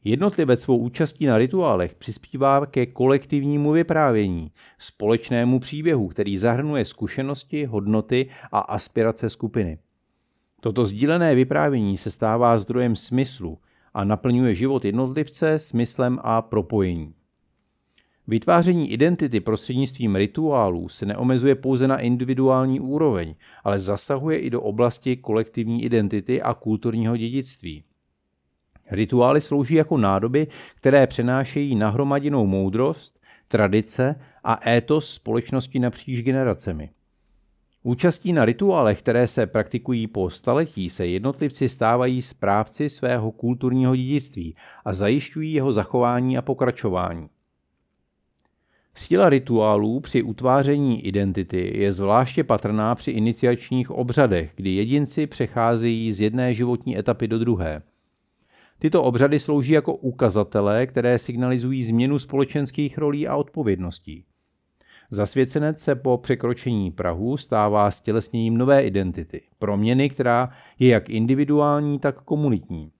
Jednotlivec 0.04 0.61
svou 0.61 0.78
účastí 0.78 1.26
na 1.26 1.38
rituálech 1.38 1.94
přispívá 1.94 2.66
ke 2.66 2.87
kolektivnímu 2.87 3.73
vyprávění, 3.73 4.50
společnému 4.78 5.61
příběhu, 5.61 6.08
který 6.08 6.38
zahrnuje 6.38 6.84
zkušenosti, 6.84 7.64
hodnoty 7.64 8.30
a 8.52 8.58
aspirace 8.58 9.30
skupiny. 9.30 9.78
Toto 10.61 10.87
sdílené 10.87 11.34
vyprávění 11.34 11.96
se 11.96 12.11
stává 12.11 12.58
zdrojem 12.58 12.96
smyslu 12.96 13.58
a 13.94 14.04
naplňuje 14.04 14.54
život 14.54 14.84
jednotlivce 14.84 15.58
smyslem 15.58 16.18
a 16.23 16.42
propojení. 16.42 17.14
Vytváření 18.26 18.92
identity 18.92 19.40
prostřednictvím 19.40 20.16
rituálů 20.16 20.88
se 20.88 21.06
neomezuje 21.06 21.54
pouze 21.54 21.88
na 21.88 21.99
individuální 21.99 22.80
úroveň, 22.80 23.34
ale 23.64 23.80
zasahuje 23.80 24.38
i 24.38 24.50
do 24.50 24.62
oblasti 24.62 25.16
kolektivní 25.16 25.84
identity 25.84 26.42
a 26.42 26.54
kulturního 26.54 27.16
dědictví. 27.16 27.84
Rituály 28.90 29.40
slouží 29.40 29.74
jako 29.74 29.96
nádoby, 29.96 30.46
které 30.74 31.06
přenášejí 31.06 31.74
nahromadinou 31.74 32.46
moudrost, 32.46 33.20
tradice 33.48 34.20
a 34.44 34.70
étos 34.70 35.14
společnosti 35.14 35.78
napříč 35.78 36.22
generacemi. 36.22 36.90
Účastí 37.82 38.32
na 38.32 38.44
rituálech, 38.44 38.98
které 38.98 39.26
se 39.26 39.46
praktikují 39.46 40.06
po 40.06 40.30
staletí, 40.30 40.90
se 40.90 41.06
jednotlivci 41.06 41.68
stávají 41.68 42.22
správci 42.22 42.88
svého 42.88 43.32
kulturního 43.32 43.96
dědictví 43.96 44.56
a 44.84 44.92
zajišťují 44.92 45.52
jeho 45.52 45.72
zachování 45.72 46.38
a 46.38 46.42
pokračování. 46.42 47.28
Síla 48.94 49.28
rituálů 49.28 50.00
při 50.00 50.22
utváření 50.22 51.06
identity 51.06 51.78
je 51.78 51.92
zvláště 51.92 52.44
patrná 52.44 52.94
při 52.94 53.10
iniciačních 53.10 53.90
obřadech, 53.90 54.52
kdy 54.56 54.70
jedinci 54.70 55.26
přecházejí 55.26 56.12
z 56.12 56.20
jedné 56.20 56.54
životní 56.54 56.98
etapy 56.98 57.28
do 57.28 57.38
druhé– 57.38 57.82
Tyto 58.78 59.02
obřady 59.02 59.38
slouží 59.38 59.73
jako 59.73 59.95
ukazatele, 59.95 60.87
které 60.87 61.19
signalizují 61.19 61.85
změnu 61.85 62.19
společenských 62.19 62.99
rolí 62.99 63.28
a 63.28 63.37
odpovědností. 63.37 64.25
Zasvěcenec 65.11 65.81
se 65.81 65.95
po 65.95 66.19
překročení 66.19 66.90
Prahu 66.90 67.37
stává 67.37 67.90
stělesněním 67.90 68.59
nové 68.59 68.85
identity, 68.85 69.43
proměny, 69.59 70.11
která 70.11 70.50
je 70.78 70.88
jak 70.88 71.11
individuální, 71.11 71.99
tak 71.99 72.23
komunitní. 72.23 72.90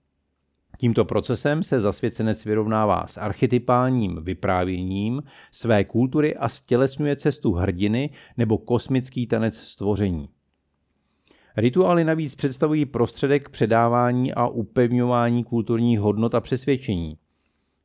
Tímto 0.77 1.05
procesem 1.05 1.63
se 1.63 1.79
zasvěcenec 1.79 2.45
vyrovnává 2.45 3.07
s 3.07 3.17
archetypálním 3.17 4.23
vyprávěním 4.23 5.23
své 5.51 5.83
kultury 5.83 6.35
a 6.35 6.49
stělesňuje 6.49 7.15
cestu 7.15 7.53
hrdiny 7.53 8.09
nebo 8.37 8.57
kosmický 8.57 9.27
tanec 9.27 9.57
stvoření. 9.57 10.29
Rituály 11.57 12.03
navíc 12.03 12.35
představují 12.35 12.85
prostředek 12.85 13.49
předávání 13.49 14.33
a 14.33 14.47
upevňování 14.47 15.43
kulturních 15.43 15.99
hodnot 15.99 16.35
a 16.35 16.41
přesvědčení. 16.41 17.17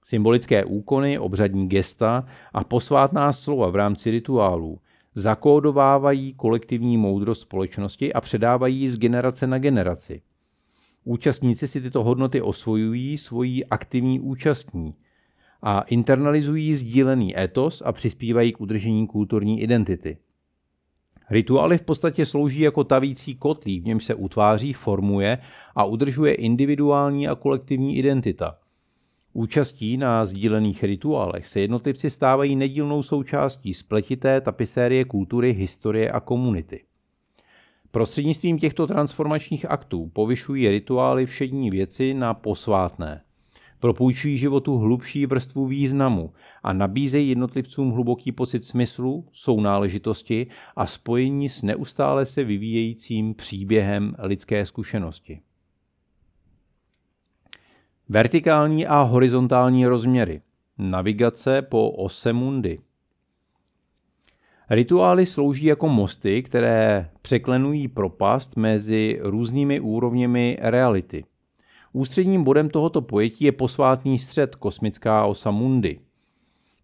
Symbolické 0.05 0.65
úkony, 0.65 1.19
obřadní 1.19 1.69
gesta 1.69 2.27
a 2.53 2.65
posvátná 2.65 3.33
slova 3.33 3.71
v 3.71 3.77
rámci 3.77 4.11
rituálů 4.11 4.79
zakódovávají 5.15 6.35
kolektivní 6.35 6.97
moudrost 6.97 7.41
společnosti 7.41 8.13
a 8.13 8.21
předávají 8.21 8.89
z 8.89 8.99
generace 8.99 9.47
na 9.47 9.59
generaci. 9.59 10.23
Účastníci 11.05 11.69
si 11.69 11.81
tyto 11.81 12.05
hodnoty 12.05 12.43
osvojují 12.43 13.19
svojí 13.19 13.67
aktivní 13.67 14.21
účastní 14.21 14.95
a 15.63 15.81
internalizují 15.81 16.75
sdílený 16.75 17.41
etos 17.41 17.83
a 17.87 17.93
přispívají 17.93 18.53
k 18.53 18.61
udržení 18.61 19.07
kulturní 19.07 19.63
identity. 19.63 20.19
Rituály 21.31 21.79
v 21.79 21.83
podstatě 21.83 22.27
slouží 22.27 22.61
jako 22.61 22.85
tavící 22.85 23.35
kotlí, 23.35 23.81
v 23.81 23.85
němž 23.85 24.05
se 24.05 24.15
utváří, 24.15 24.73
formuje 24.73 25.39
a 25.75 25.85
udržuje 25.85 26.35
individuální 26.35 27.29
a 27.29 27.35
kolektivní 27.35 27.97
identita. 27.97 28.57
Účastí 29.33 29.97
na 29.97 30.25
sdílených 30.25 30.85
rituálech 30.85 31.47
se 31.47 31.61
jednotlivci 31.61 32.11
stávají 32.11 32.57
nedílnou 32.57 33.03
součástí 33.03 33.75
spletité 33.75 34.41
tapisérie 34.41 35.05
kultury, 35.05 35.53
historie 35.53 36.11
a 36.11 36.21
komunity. 36.21 36.85
Prostřednictvím 37.91 38.59
těchto 38.59 38.87
transformačních 38.87 39.71
aktů 39.71 40.11
povyšují 40.13 40.69
rituály 40.69 41.27
všední 41.27 41.71
věci 41.71 42.15
na 42.15 42.35
posvátné. 42.35 43.23
Propůjčují 43.81 44.39
životu 44.39 44.79
hlubší 44.79 45.27
vrstvu 45.27 45.67
významu 45.67 46.33
a 46.63 46.73
nabízejí 46.73 47.29
jednotlivcům 47.29 47.91
hluboký 47.91 48.33
pocit 48.33 48.65
smyslu, 48.65 49.29
sounáležitosti 49.33 50.47
a 50.77 50.87
spojení 50.87 51.49
s 51.49 51.63
neustále 51.63 52.27
se 52.27 52.45
vyvíjejícím 52.45 53.35
příběhem 53.35 54.15
lidské 54.19 54.67
zkušenosti. 54.67 55.41
Vertikální 58.09 58.87
a 58.87 59.01
horizontální 59.01 59.87
rozměry. 59.87 60.41
Navigace 60.79 61.63
po 61.63 61.91
ose 61.91 62.33
mundy. 62.33 62.79
Rituály 64.71 65.27
slouží 65.27 65.67
jako 65.67 65.89
mosty, 65.89 66.43
které 66.43 67.11
překlenují 67.23 67.89
propast 67.89 68.57
mezi 68.57 69.19
různými 69.23 69.81
úrovněmi 69.81 70.59
reality. 70.61 71.25
Ústředním 71.93 72.45
bodem 72.45 72.71
tohoto 72.71 73.03
pojetí 73.03 73.45
je 73.45 73.53
posvátný 73.53 74.19
střed 74.19 74.55
kosmická 74.55 75.25
osa 75.25 75.51
Mundy, 75.51 76.01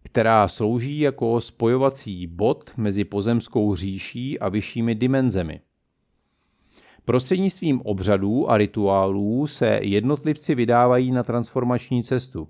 která 0.03 0.47
slouží 0.47 0.99
jako 0.99 1.41
spojovací 1.41 2.27
bod 2.27 2.71
mezi 2.77 3.03
pozemskou 3.03 3.75
říší 3.75 4.39
a 4.39 4.49
vyššími 4.49 4.95
dimenzemi. 4.95 5.61
Prostřednictvím 7.05 7.81
obřadů 7.81 8.51
a 8.51 8.57
rituálů 8.57 9.47
se 9.47 9.79
jednotlivci 9.83 10.55
vydávají 10.55 11.11
na 11.11 11.23
transformační 11.23 12.03
cestu. 12.03 12.47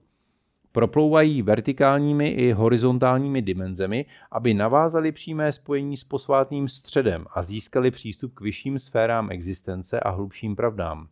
Proplouvají 0.71 1.41
vertikálními 1.41 2.29
i 2.29 2.51
horizontálními 2.51 3.41
dimenzemi, 3.41 4.05
aby 4.31 4.53
navázali 4.53 5.11
přímé 5.11 5.51
spojení 5.51 5.97
s 5.97 6.03
posvátným 6.03 6.67
středem 6.67 7.25
a 7.33 7.43
získali 7.43 7.91
přístup 7.91 8.33
k 8.33 8.41
vyšším 8.41 8.79
sférám 8.79 9.31
existence 9.31 9.99
a 9.99 10.09
hlubším 10.09 10.55
pravdám. 10.55 11.07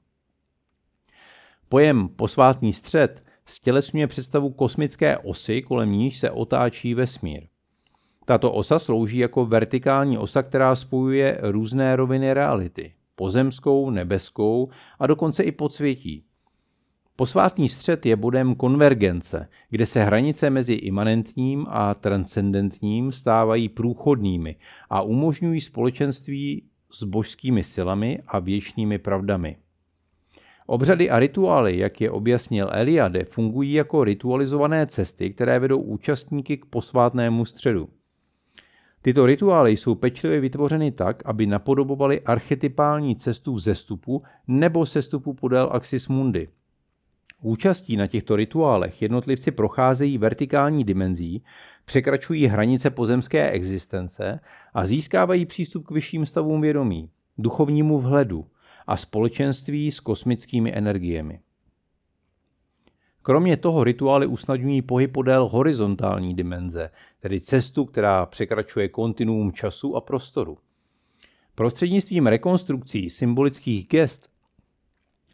Pojem 1.70 2.08
posvátný 2.08 2.74
střed 2.74 3.24
stělesňuje 3.46 4.08
představu 4.08 4.50
kosmické 4.50 5.18
osy, 5.18 5.62
kolem 5.62 5.92
níž 5.92 6.20
se 6.20 6.32
otáčí 6.32 6.94
vesmír. 6.94 7.44
Tato 8.26 8.52
osa 8.52 8.80
slouží 8.80 9.18
jako 9.18 9.46
vertikální 9.46 10.18
osa, 10.18 10.44
která 10.44 10.76
spojuje 10.76 11.38
různé 11.42 11.96
roviny 11.96 12.34
reality, 12.34 12.94
pozemskou, 13.16 13.90
nebeskou 13.90 14.70
a 15.00 15.08
dokonce 15.08 15.44
i 15.44 15.52
podsvětí. 15.52 16.24
Posvátný 17.16 17.70
střed 17.70 18.06
je 18.06 18.16
bodem 18.16 18.56
konvergence, 18.56 19.50
kde 19.70 19.86
se 19.86 20.04
hranice 20.04 20.50
mezi 20.50 20.74
imanentním 20.74 21.66
a 21.70 21.94
transcendentním 21.94 23.12
stávají 23.12 23.70
průchodnými 23.70 24.56
a 24.90 25.02
umožňují 25.02 25.62
společenství 25.62 26.64
s 26.92 27.04
božskými 27.04 27.64
silami 27.64 28.20
a 28.28 28.40
věčnými 28.40 29.00
pravdami. 29.00 29.58
Obřady 30.66 31.10
a 31.10 31.20
rituály, 31.20 31.78
jak 31.78 32.02
je 32.02 32.12
objasnil 32.12 32.70
Eliade, 32.72 33.26
fungují 33.26 33.74
jako 33.74 34.04
ritualizované 34.04 34.88
cesty, 34.88 35.34
které 35.34 35.60
vedou 35.60 35.80
účastníky 35.80 36.58
k 36.58 36.66
posvátnému 36.66 37.46
středu. 37.46 37.90
Tyto 39.02 39.26
rituály 39.26 39.78
jsou 39.78 39.96
pečlivě 39.96 40.40
vytvořeny 40.40 40.92
tak, 40.92 41.24
aby 41.26 41.46
napodobovaly 41.46 42.22
archetypální 42.22 43.16
cestu 43.16 43.54
vzestupu 43.54 44.24
nebo 44.48 44.86
sestupu 44.86 45.34
podél 45.34 45.70
axis 45.72 46.08
mundi. 46.08 46.50
Účastí 47.42 47.98
na 47.98 48.08
těchto 48.08 48.36
rituálech 48.36 49.02
jednotlivci 49.02 49.52
procházejí 49.52 50.18
vertikální 50.18 50.84
dimenzí, 50.84 51.44
překračují 51.86 52.48
hranice 52.48 52.90
pozemské 52.90 53.52
existence 53.52 54.40
a 54.74 54.86
získávají 54.86 55.46
přístup 55.46 55.88
k 55.88 55.92
vyšším 55.92 56.26
stavům 56.26 56.62
vědomí, 56.62 57.10
duchovnímu 57.38 58.00
vhledu, 58.00 58.46
a 58.88 58.98
společenství 58.98 59.92
s 59.92 60.00
kosmickými 60.00 60.78
energiemi. 60.78 61.40
Kromě 63.22 63.58
toho 63.58 63.84
rituály 63.84 64.28
usnadňují 64.28 64.82
pohyb 64.82 65.12
podél 65.12 65.48
horizontální 65.48 66.34
dimenze, 66.34 66.90
tedy 67.20 67.42
cestu, 67.42 67.86
která 67.86 68.26
překračuje 68.26 68.90
kontinuum 68.90 69.52
času 69.52 69.96
a 69.96 70.02
prostoru. 70.02 70.58
Prostřednictvím 71.56 72.28
rekonstrukcí 72.28 73.10
symbolických 73.10 73.88
gest 73.88 74.30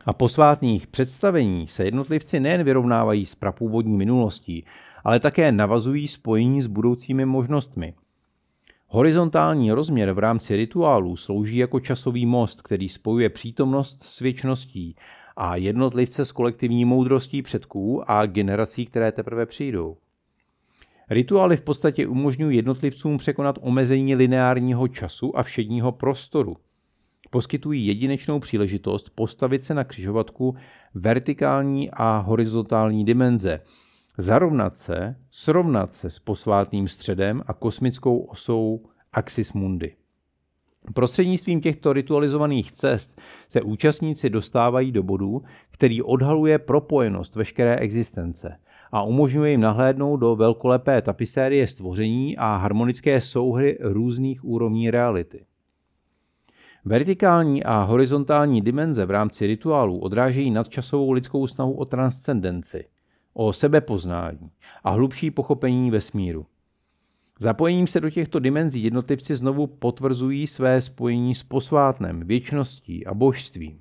a 0.05 0.13
posvátných 0.13 0.87
představení 0.87 1.67
se 1.67 1.85
jednotlivci 1.85 2.39
nejen 2.39 2.63
vyrovnávají 2.63 3.25
s 3.25 3.35
prapůvodní 3.35 3.97
minulostí, 3.97 4.65
ale 5.03 5.19
také 5.19 5.51
navazují 5.51 6.07
spojení 6.07 6.61
s 6.61 6.67
budoucími 6.67 7.25
možnostmi– 7.25 7.93
Horizontální 8.93 9.71
rozměr 9.71 10.11
v 10.11 10.19
rámci 10.19 10.55
rituálů 10.55 11.15
slouží 11.15 11.57
jako 11.57 11.79
časový 11.79 12.25
most, 12.25 12.61
který 12.61 12.89
spojuje 12.89 13.29
přítomnost 13.29 14.03
s 14.03 14.19
věčností 14.19 14.95
a 15.35 15.55
jednotlivce 15.55 16.25
s 16.25 16.31
kolektivní 16.31 16.85
moudrostí 16.85 17.41
předků 17.41 18.11
a 18.11 18.25
generací, 18.25 18.85
které 18.85 19.11
teprve 19.11 19.45
přijdou. 19.45 19.97
Rituály 21.09 21.57
v 21.57 21.61
podstatě 21.61 22.07
umožňují 22.07 22.55
jednotlivcům 22.55 23.17
překonat 23.17 23.59
omezení 23.61 24.15
lineárního 24.15 24.87
času 24.87 25.37
a 25.37 25.43
všedního 25.43 25.91
prostoru. 25.91 26.57
Poskytují 27.29 27.87
jedinečnou 27.87 28.39
příležitost 28.39 29.09
postavit 29.15 29.63
se 29.63 29.73
na 29.73 29.83
křižovatku 29.83 30.55
vertikální 30.93 31.91
a 31.91 32.17
horizontální 32.17 33.05
dimenze– 33.05 33.61
zarovnat 34.21 34.75
se, 34.75 35.15
srovnat 35.29 35.93
se 35.93 36.09
s 36.09 36.19
posvátným 36.19 36.87
středem 36.87 37.41
a 37.47 37.53
kosmickou 37.53 38.19
osou 38.19 38.85
Axis 39.13 39.53
Mundi. 39.53 39.95
Prostřednictvím 40.93 41.61
těchto 41.61 41.93
ritualizovaných 41.93 42.71
cest 42.71 43.21
se 43.47 43.61
účastníci 43.61 44.29
dostávají 44.29 44.91
do 44.91 45.03
bodu, 45.03 45.41
který 45.71 46.01
odhaluje 46.01 46.59
propojenost 46.59 47.35
veškeré 47.35 47.75
existence 47.75 48.57
a 48.91 49.03
umožňuje 49.03 49.51
jim 49.51 49.61
nahlédnout 49.61 50.17
do 50.17 50.35
velkolepé 50.35 51.01
tapisérie 51.01 51.67
stvoření 51.67 52.37
a 52.37 52.55
harmonické 52.55 53.21
souhry 53.21 53.77
různých 53.81 54.45
úrovní 54.45 54.91
reality. 54.91 55.45
Vertikální 56.85 57.63
a 57.63 57.83
horizontální 57.83 58.61
dimenze 58.61 59.05
v 59.05 59.11
rámci 59.11 59.47
rituálů 59.47 59.99
odrážejí 59.99 60.51
nadčasovou 60.51 61.11
lidskou 61.11 61.47
snahu 61.47 61.73
o 61.73 61.85
transcendenci– 61.85 62.85
o 63.33 63.53
sebepoznání 63.53 64.51
a 64.83 64.89
hlubší 64.89 65.31
pochopení 65.31 65.91
vesmíru. 65.91 66.45
Zapojením 67.39 67.87
se 67.87 67.99
do 67.99 68.09
těchto 68.09 68.39
dimenzí 68.39 68.83
jednotlivci 68.83 69.35
znovu 69.35 69.67
potvrzují 69.67 70.47
své 70.47 70.81
spojení 70.81 71.35
s 71.35 71.43
posvátnem, 71.43 72.19
věčností 72.27 73.05
a 73.05 73.13
božstvím. 73.13 73.79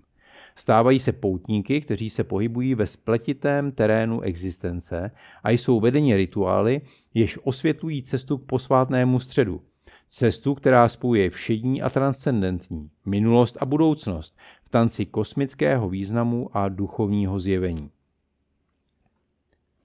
Stávají 0.55 1.01
se 1.01 1.13
poutníky, 1.13 1.81
kteří 1.81 2.11
se 2.11 2.25
pohybují 2.25 2.75
ve 2.75 2.87
spletitém 2.87 3.73
terénu 3.73 4.21
existence 4.21 5.11
a 5.45 5.51
jsou 5.51 5.81
vedeni 5.81 6.17
rituály, 6.17 6.81
jež 7.15 7.39
osvětlují 7.43 8.03
cestu 8.03 8.39
k 8.39 8.47
posvátnému 8.47 9.21
středu. 9.21 9.63
Cestu, 10.09 10.55
která 10.55 10.89
spojuje 10.89 11.31
všední 11.31 11.83
a 11.83 11.91
transcendentní, 11.91 12.91
minulost 13.07 13.57
a 13.61 13.67
budoucnost 13.67 14.39
v 14.65 14.69
tanci 14.69 15.07
kosmického 15.07 15.89
významu 15.89 16.51
a 16.53 16.69
duchovního 16.69 17.41
zjevení. 17.41 17.91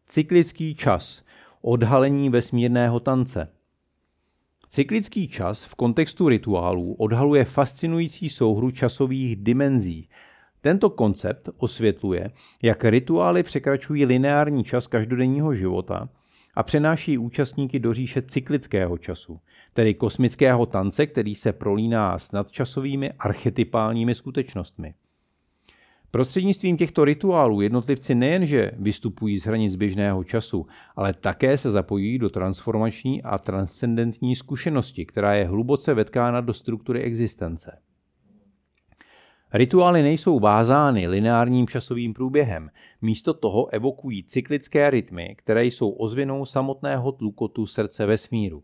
Cyklický 0.07 0.75
čas. 0.75 1.23
Odhalení 1.61 2.29
vesmírného 2.29 2.99
tance. 2.99 3.51
Cyklický 4.69 5.27
čas 5.27 5.65
v 5.65 5.75
kontextu 5.75 6.29
rituálů 6.29 6.93
odhaluje 6.93 7.45
fascinující 7.45 8.29
souhru 8.29 8.71
časových 8.71 9.35
dimenzí. 9.35 10.09
Tento 10.61 10.89
koncept 10.89 11.49
osvětluje, 11.57 12.31
jak 12.63 12.85
rituály 12.85 13.43
překračují 13.43 14.05
lineární 14.05 14.63
čas 14.63 14.87
každodenního 14.87 15.55
života 15.55 16.09
a 16.53 16.63
přenáší 16.63 17.17
účastníky 17.17 17.79
do 17.79 17.93
říše 17.93 18.21
cyklického 18.21 18.97
času, 18.97 19.39
tedy 19.73 19.93
kosmického 19.93 20.65
tance, 20.65 21.07
který 21.07 21.35
se 21.35 21.53
prolíná 21.53 22.19
s 22.19 22.31
nadčasovými 22.31 23.11
archetypálními 23.11 24.15
skutečnostmi. 24.15 24.93
Prostřednictvím 26.15 26.78
těchto 26.78 27.06
rituálů 27.06 27.62
jednotlivci 27.62 28.15
nejenže 28.15 28.71
vystupují 28.78 29.38
z 29.38 29.45
hranic 29.45 29.75
běžného 29.75 30.23
času, 30.23 30.67
ale 30.95 31.13
také 31.13 31.58
se 31.58 31.71
zapojí 31.71 32.19
do 32.19 32.30
transformační 32.30 33.23
a 33.23 33.38
transcendentní 33.38 34.36
zkušenosti, 34.36 35.06
která 35.06 35.34
je 35.34 35.45
hluboce 35.45 35.93
vetkána 35.93 36.41
do 36.41 36.54
struktury 36.54 37.01
existence. 37.01 37.78
Rituály 39.54 40.01
nejsou 40.01 40.39
vázány 40.39 41.08
lineárním 41.08 41.67
časovým 41.67 42.13
průběhem, 42.13 42.69
místo 43.01 43.34
toho 43.34 43.73
evokují 43.73 44.23
cyklické 44.23 44.89
rytmy, 44.89 45.36
které 45.38 45.65
jsou 45.65 45.89
ozvěnou 45.89 46.45
samotného 46.45 47.12
tlukotu 47.12 47.65
srdce 47.65 48.06
vesmíru. 48.06 48.63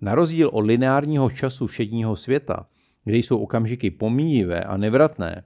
Na 0.00 0.14
rozdíl 0.14 0.50
od 0.52 0.60
lineárního 0.60 1.30
času 1.30 1.66
všedního 1.66 2.16
světa, 2.16 2.66
kde 3.04 3.16
jsou 3.16 3.38
okamžiky 3.38 3.90
pomíjivé 3.90 4.64
a 4.64 4.76
nevratné, 4.76 5.44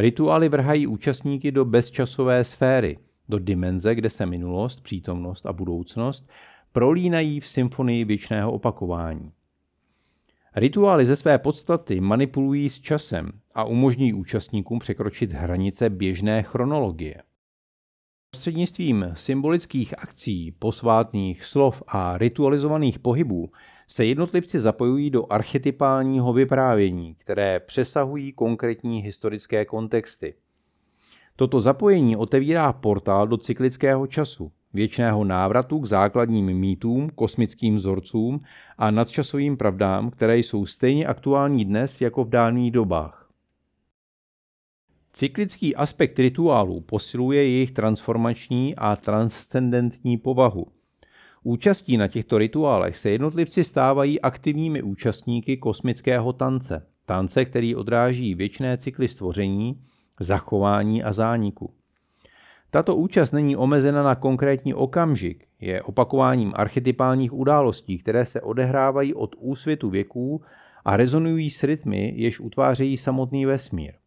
Rituály 0.00 0.48
vrhají 0.48 0.86
účastníky 0.86 1.52
do 1.52 1.64
bezčasové 1.64 2.44
sféry, 2.44 2.98
do 3.28 3.38
dimenze, 3.38 3.94
kde 3.94 4.10
se 4.10 4.26
minulost, 4.26 4.82
přítomnost 4.82 5.46
a 5.46 5.52
budoucnost 5.52 6.30
prolínají 6.72 7.40
v 7.40 7.48
symfonii 7.48 8.04
věčného 8.04 8.52
opakování. 8.52 9.32
Rituály 10.56 11.06
ze 11.06 11.16
své 11.16 11.38
podstaty 11.38 12.00
manipulují 12.00 12.70
s 12.70 12.80
časem 12.80 13.32
a 13.54 13.64
umožňují 13.64 14.14
účastníkům 14.14 14.78
překročit 14.78 15.32
hranice 15.32 15.90
běžné 15.90 16.42
chronologie. 16.42 17.22
Prostřednictvím 18.32 19.10
symbolických 19.14 19.98
akcí, 19.98 20.54
posvátných 20.58 21.44
slov 21.44 21.82
a 21.88 22.18
ritualizovaných 22.18 22.98
pohybů 22.98 23.50
se 23.88 24.04
jednotlivci 24.04 24.58
zapojují 24.58 25.10
do 25.10 25.32
archetypálního 25.32 26.32
vyprávění, 26.32 27.14
které 27.18 27.60
přesahují 27.60 28.32
konkrétní 28.32 29.02
historické 29.02 29.64
kontexty. 29.64 30.34
Toto 31.36 31.60
zapojení 31.60 32.16
otevírá 32.16 32.72
portál 32.72 33.26
do 33.26 33.36
cyklického 33.36 34.06
času, 34.06 34.52
věčného 34.72 35.24
návratu 35.24 35.78
k 35.78 35.86
základním 35.86 36.46
mýtům, 36.46 37.10
kosmickým 37.14 37.74
vzorcům 37.74 38.40
a 38.78 38.90
nadčasovým 38.90 39.56
pravdám, 39.56 40.10
které 40.10 40.38
jsou 40.38 40.66
stejně 40.66 41.06
aktuální 41.06 41.64
dnes 41.64 42.00
jako 42.00 42.24
v 42.24 42.28
dávných 42.28 42.70
dobách. 42.70 43.19
Cyklický 45.12 45.76
aspekt 45.76 46.18
rituálů 46.18 46.80
posiluje 46.80 47.42
jejich 47.42 47.70
transformační 47.70 48.76
a 48.76 48.96
transcendentní 48.96 50.18
povahu– 50.18 50.66
Účastí 51.42 51.96
na 51.96 52.08
těchto 52.08 52.38
rituálech 52.38 52.98
se 52.98 53.10
jednotlivci 53.10 53.64
stávají 53.64 54.20
aktivními 54.20 54.82
účastníky 54.82 55.56
kosmického 55.56 56.32
tance. 56.32 56.86
Tance, 57.06 57.44
který 57.44 57.74
odráží 57.74 58.34
věčné 58.34 58.78
cykly 58.78 59.08
stvoření, 59.08 59.80
zachování 60.20 61.02
a 61.02 61.12
zániku. 61.12 61.74
Tato 62.70 62.96
účast 62.96 63.32
není 63.32 63.56
omezena 63.56 64.02
na 64.02 64.14
konkrétní 64.14 64.74
okamžik, 64.74 65.46
je 65.60 65.82
opakováním 65.82 66.52
archetypálních 66.56 67.32
událostí, 67.32 67.98
které 67.98 68.26
se 68.26 68.40
odehrávají 68.40 69.14
od 69.14 69.34
úsvitu 69.38 69.90
věků 69.90 70.42
a 70.84 70.96
rezonují 70.96 71.50
s 71.50 71.64
rytmy, 71.64 72.12
jež 72.16 72.40
utvářejí 72.40 72.96
samotný 72.96 73.46
vesmír. 73.46 73.99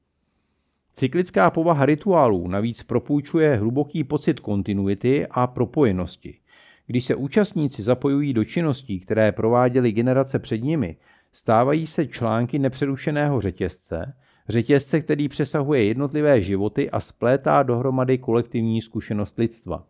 Cyklická 0.94 1.50
povaha 1.50 1.86
rituálů 1.86 2.48
navíc 2.48 2.84
propůjčuje 2.84 3.56
hluboký 3.56 4.04
pocit 4.04 4.40
kontinuity 4.40 5.28
a 5.32 5.48
propojenosti. 5.48 6.38
Když 6.88 7.06
se 7.06 7.16
účastníci 7.16 7.84
zapojují 7.84 8.34
do 8.34 8.46
činností, 8.46 9.00
které 9.00 9.32
prováděly 9.32 9.92
generace 9.92 10.40
před 10.40 10.58
nimi, 10.58 10.98
stávají 11.32 11.88
se 11.88 12.08
články 12.08 12.60
nepřerušeného 12.60 13.42
řetězce, 13.42 14.14
řetězce, 14.50 15.02
který 15.02 15.30
přesahuje 15.30 15.84
jednotlivé 15.84 16.42
životy 16.42 16.90
a 16.90 17.00
splétá 17.00 17.64
dohromady 17.64 18.18
kolektivní 18.18 18.82
zkušenost 18.82 19.38
lidstva. 19.38 19.86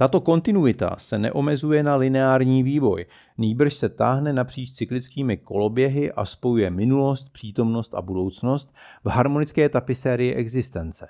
Tato 0.00 0.20
kontinuita 0.20 0.96
se 0.98 1.18
neomezuje 1.18 1.82
na 1.82 1.96
lineární 1.96 2.62
vývoj, 2.62 3.06
nýbrž 3.38 3.74
se 3.74 3.88
táhne 3.88 4.32
napříč 4.32 4.72
cyklickými 4.72 5.36
koloběhy 5.36 6.12
a 6.12 6.24
spojuje 6.24 6.70
minulost, 6.70 7.32
přítomnost 7.32 7.94
a 7.94 8.02
budoucnost 8.02 8.74
v 9.04 9.08
harmonické 9.08 9.68
tapisérii 9.68 10.34
existence. 10.34 11.08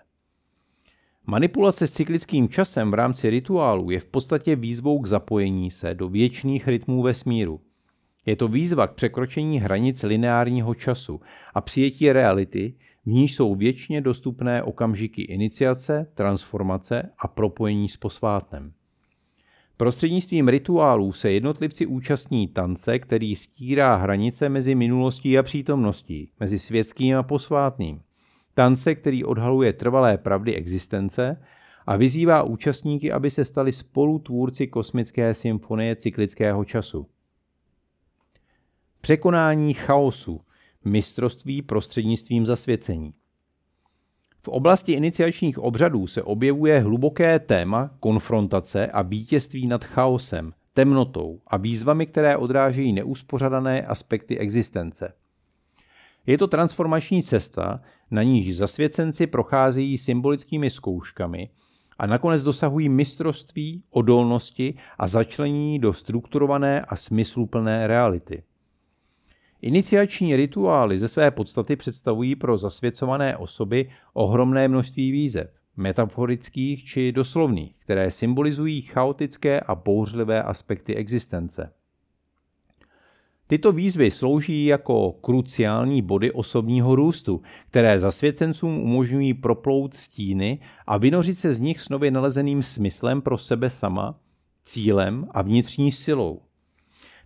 Manipulace 1.26 1.86
s 1.86 1.90
cyklickým 1.92 2.48
časem 2.48 2.90
v 2.90 2.94
rámci 2.94 3.30
rituálu 3.30 3.90
je 3.90 4.00
v 4.00 4.04
podstatě 4.04 4.56
výzvou 4.56 4.98
k 4.98 5.06
zapojení 5.06 5.70
se 5.70 5.94
do 5.94 6.08
věčných 6.08 6.68
rytmů 6.68 7.02
vesmíru. 7.02 7.60
Je 8.26 8.36
to 8.36 8.48
výzva 8.48 8.86
k 8.86 8.94
překročení 8.94 9.60
hranic 9.60 10.02
lineárního 10.02 10.74
času 10.74 11.20
a 11.54 11.60
přijetí 11.60 12.12
reality, 12.12 12.74
v 13.06 13.10
níž 13.10 13.34
jsou 13.34 13.54
věčně 13.54 14.00
dostupné 14.00 14.62
okamžiky 14.62 15.22
iniciace, 15.22 16.06
transformace 16.14 17.12
a 17.18 17.28
propojení 17.28 17.88
s 17.88 17.96
posvátnem. 17.96 18.72
Prostřednictvím 19.80 20.48
rituálů 20.48 21.12
se 21.12 21.32
jednotlivci 21.32 21.86
účastní 21.86 22.48
tance, 22.48 22.98
který 22.98 23.36
stírá 23.36 23.96
hranice 23.96 24.48
mezi 24.48 24.74
minulostí 24.74 25.38
a 25.38 25.42
přítomností, 25.42 26.30
mezi 26.40 26.58
světským 26.58 27.16
a 27.16 27.22
posvátným 27.22 28.02
tance, 28.54 28.94
který 28.94 29.24
odhaluje 29.24 29.72
trvalé 29.72 30.18
pravdy 30.18 30.54
existence 30.54 31.42
a 31.86 31.96
vyzývá 31.96 32.42
účastníky, 32.42 33.12
aby 33.12 33.30
se 33.30 33.44
stali 33.44 33.72
spolutvůrci 33.72 34.66
kosmické 34.66 35.34
symfonie 35.34 35.96
cyklického 35.96 36.64
času. 36.64 37.06
Překonání 39.00 39.74
chaosu, 39.74 40.40
mistrovství 40.84 41.62
prostřednictvím 41.62 42.46
zasvěcení. 42.46 43.14
V 44.42 44.48
oblasti 44.48 44.92
iniciačních 44.92 45.58
obřadů 45.58 46.06
se 46.06 46.22
objevuje 46.22 46.80
hluboké 46.80 47.38
téma 47.38 47.90
konfrontace 48.00 48.86
a 48.86 49.02
vítězství 49.02 49.66
nad 49.66 49.84
chaosem, 49.84 50.52
temnotou 50.74 51.40
a 51.46 51.56
výzvami, 51.56 52.06
které 52.06 52.36
odrážejí 52.36 52.92
neuspořadané 52.92 53.82
aspekty 53.82 54.38
existence. 54.38 55.12
Je 56.26 56.38
to 56.38 56.46
transformační 56.46 57.22
cesta, 57.22 57.80
na 58.10 58.22
níž 58.22 58.56
zasvěcenci 58.56 59.26
procházejí 59.26 59.98
symbolickými 59.98 60.70
zkouškami 60.70 61.48
a 61.98 62.06
nakonec 62.06 62.42
dosahují 62.42 62.88
mistrovství, 62.88 63.82
odolnosti 63.90 64.74
a 64.98 65.06
začlení 65.06 65.78
do 65.78 65.92
strukturované 65.92 66.80
a 66.80 66.96
smysluplné 66.96 67.86
reality. 67.86 68.42
Iniciační 69.62 70.36
rituály 70.36 70.98
ze 70.98 71.08
své 71.08 71.30
podstaty 71.30 71.76
představují 71.76 72.36
pro 72.36 72.58
zasvěcované 72.58 73.36
osoby 73.36 73.90
ohromné 74.12 74.68
množství 74.68 75.12
výzev, 75.12 75.50
metaforických 75.76 76.84
či 76.84 77.12
doslovných, 77.12 77.74
které 77.78 78.10
symbolizují 78.10 78.82
chaotické 78.82 79.60
a 79.60 79.74
bouřlivé 79.74 80.42
aspekty 80.42 80.94
existence. 80.94 81.72
Tyto 83.46 83.72
výzvy 83.72 84.10
slouží 84.10 84.64
jako 84.64 85.12
kruciální 85.12 86.02
body 86.02 86.32
osobního 86.32 86.94
růstu, 86.94 87.42
které 87.68 87.98
zasvěcencům 87.98 88.78
umožňují 88.78 89.34
proplout 89.34 89.94
stíny 89.94 90.58
a 90.86 90.96
vynořit 90.96 91.38
se 91.38 91.52
z 91.52 91.58
nich 91.58 91.80
s 91.80 91.88
nově 91.88 92.10
nalezeným 92.10 92.62
smyslem 92.62 93.22
pro 93.22 93.38
sebe 93.38 93.70
sama, 93.70 94.18
cílem 94.64 95.26
a 95.30 95.42
vnitřní 95.42 95.92
silou. 95.92 96.40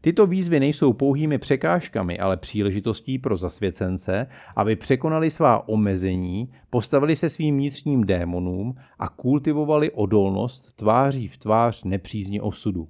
Tyto 0.04 0.26
výzvy 0.26 0.60
nejsou 0.60 0.92
pouhými 0.92 1.38
překážkami, 1.38 2.18
ale 2.18 2.36
příležitostí 2.36 3.18
pro 3.18 3.36
zasvěcence, 3.36 4.26
aby 4.56 4.76
překonali 4.76 5.30
svá 5.30 5.68
omezení, 5.68 6.52
postavili 6.70 7.16
se 7.16 7.28
svým 7.28 7.56
vnitřním 7.56 8.04
démonům 8.04 8.74
a 8.98 9.08
kultivovali 9.08 9.90
odolnost 9.90 10.76
tváří 10.76 11.28
v 11.28 11.38
tvář 11.38 11.84
nepřízně 11.84 12.42
osudu. 12.42 12.88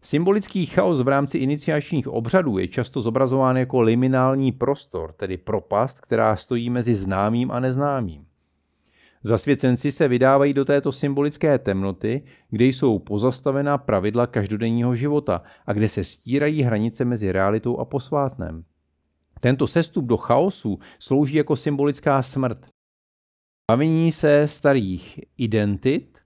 Symbolický 0.00 0.66
chaos 0.66 1.00
v 1.00 1.08
rámci 1.08 1.38
iniciačních 1.38 2.08
obřadů 2.08 2.58
je 2.58 2.68
často 2.68 3.00
zobrazován 3.00 3.56
jako 3.56 3.80
liminální 3.80 4.52
prostor, 4.52 5.12
tedy 5.12 5.36
propast, 5.36 6.00
která 6.00 6.36
stojí 6.36 6.70
mezi 6.70 6.94
známým 6.94 7.50
a 7.50 7.60
neznámým. 7.60 8.26
Zasvěcenci 9.24 9.92
se 9.92 10.08
vydávají 10.08 10.54
do 10.54 10.64
této 10.64 10.92
symbolické 10.92 11.58
temnoty, 11.58 12.22
kde 12.50 12.64
jsou 12.64 12.98
pozastavená 12.98 13.78
pravidla 13.78 14.26
každodenního 14.26 14.96
života 14.96 15.42
a 15.66 15.72
kde 15.72 15.88
se 15.88 16.04
stírají 16.04 16.62
hranice 16.62 17.04
mezi 17.04 17.32
realitou 17.32 17.78
a 17.78 17.84
posvátnem. 17.84 18.64
Tento 19.40 19.66
sestup 19.66 20.04
do 20.04 20.16
chaosu 20.16 20.78
slouží 20.98 21.34
jako 21.34 21.56
symbolická 21.56 22.22
smrt. 22.22 22.66
Bavení 23.70 24.12
se 24.12 24.48
starých 24.48 25.20
identit, 25.36 26.18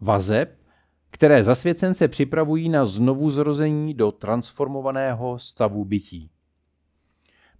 vazeb 0.00 0.56
které 1.16 1.44
zasvěcence 1.44 2.08
připravují 2.08 2.68
na 2.68 2.86
znovuzrození 2.86 3.94
do 3.94 4.12
transformovaného 4.12 5.38
stavu 5.38 5.84
bytí. 5.84 6.30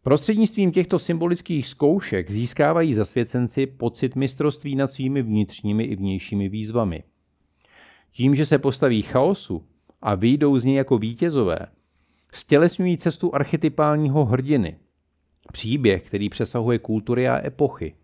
Prostřednictvím 0.06 0.72
těchto 0.72 0.98
symbolických 0.98 1.68
zkoušek 1.68 2.30
získávají 2.30 2.94
zasvěcenci 2.94 3.66
pocit 3.66 4.16
mistrovství 4.16 4.74
nad 4.74 4.92
svými 4.92 5.22
vnitřními 5.22 5.84
i 5.84 5.96
vnějšími 5.96 6.48
výzvami. 6.48 7.02
Tím, 8.12 8.34
že 8.34 8.46
se 8.46 8.58
postaví 8.58 9.02
chaosu 9.02 9.64
a 10.02 10.14
vyjdou 10.14 10.58
z 10.58 10.64
něj 10.64 10.74
jako 10.74 10.98
vítězové, 10.98 11.58
stělesňují 12.32 12.98
cestu 12.98 13.34
archetypálního 13.34 14.24
hrdiny, 14.24 14.76
příběh, 15.52 16.02
který 16.02 16.28
přesahuje 16.28 16.78
kultury 16.78 17.28
a 17.28 17.46
epochy. 17.46 17.94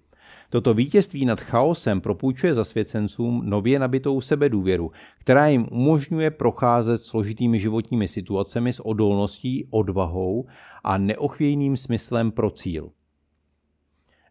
Toto 0.53 0.75
vítězství 0.75 1.25
nad 1.25 1.41
chaosem 1.41 2.01
propůjčuje 2.01 2.55
zasvěcencům 2.55 3.43
nově 3.45 3.79
nabitou 3.79 4.21
sebedůvěru, 4.21 4.93
která 5.19 5.47
jim 5.47 5.67
umožňuje 5.71 6.31
procházet 6.31 6.99
složitými 6.99 7.61
životními 7.61 8.09
situacemi 8.09 8.73
s 8.73 8.87
odolností, 8.87 9.69
odvahou 9.71 10.47
a 10.85 10.99
neochvějným 10.99 11.77
smyslem 11.77 12.31
pro 12.31 12.51
cíl. 12.51 12.91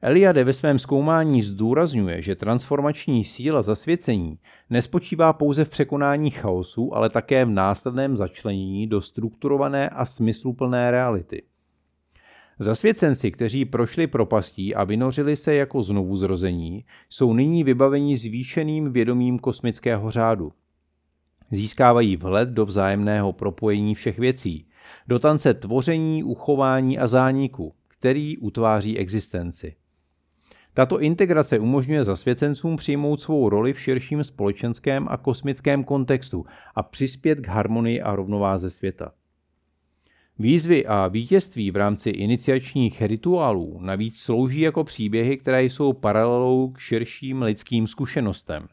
Eliade 0.01 0.43
ve 0.43 0.53
svém 0.53 0.79
zkoumání 0.79 1.41
zdůrazňuje, 1.41 2.21
že 2.21 2.35
transformační 2.35 3.25
síla 3.25 3.61
zasvěcení 3.61 4.37
nespočívá 4.69 5.33
pouze 5.33 5.65
v 5.65 5.69
překonání 5.69 6.29
chaosu, 6.29 6.95
ale 6.95 7.09
také 7.09 7.45
v 7.45 7.49
následném 7.49 8.17
začlenění 8.17 8.87
do 8.87 9.01
strukturované 9.01 9.89
a 9.89 10.05
smysluplné 10.05 10.91
reality. 10.91 11.43
Zasvěcenci, 12.61 13.31
kteří 13.31 13.65
prošli 13.65 14.07
propastí 14.07 14.75
a 14.75 14.83
vynořili 14.83 15.35
se 15.35 15.55
jako 15.55 15.83
znovu 15.83 16.17
zrození, 16.17 16.85
jsou 17.09 17.33
nyní 17.33 17.63
vybaveni 17.63 18.17
zvýšeným 18.17 18.91
vědomím 18.91 19.39
kosmického 19.39 20.11
řádu. 20.11 20.53
Získávají 21.51 22.17
vhled 22.17 22.49
do 22.49 22.65
vzájemného 22.65 23.33
propojení 23.33 23.95
všech 23.95 24.19
věcí, 24.19 24.67
do 25.07 25.19
tance 25.19 25.53
tvoření, 25.53 26.23
uchování 26.23 26.99
a 26.99 27.07
zániku, 27.07 27.73
který 27.87 28.37
utváří 28.37 28.97
existenci. 28.97 29.75
Tato 30.73 30.99
integrace 30.99 31.59
umožňuje 31.59 32.03
zasvěcencům 32.03 32.75
přijmout 32.75 33.21
svou 33.21 33.49
roli 33.49 33.73
v 33.73 33.79
širším 33.79 34.23
společenském 34.23 35.07
a 35.09 35.17
kosmickém 35.17 35.83
kontextu 35.83 36.45
a 36.75 36.83
přispět 36.83 37.39
k 37.39 37.47
harmonii 37.47 38.01
a 38.01 38.15
rovnováze 38.15 38.69
světa. 38.69 39.11
Výzvy 40.41 40.85
a 40.85 41.07
vítězství 41.07 41.71
v 41.71 41.75
rámci 41.75 42.09
iniciačních 42.09 43.01
rituálů 43.01 43.79
navíc 43.81 44.19
slouží 44.19 44.59
jako 44.59 44.83
příběhy, 44.83 45.37
které 45.37 45.63
jsou 45.63 45.93
paralelou 45.93 46.71
k 46.71 46.79
širším 46.79 47.41
lidským 47.41 47.87
zkušenostem. 47.87 48.67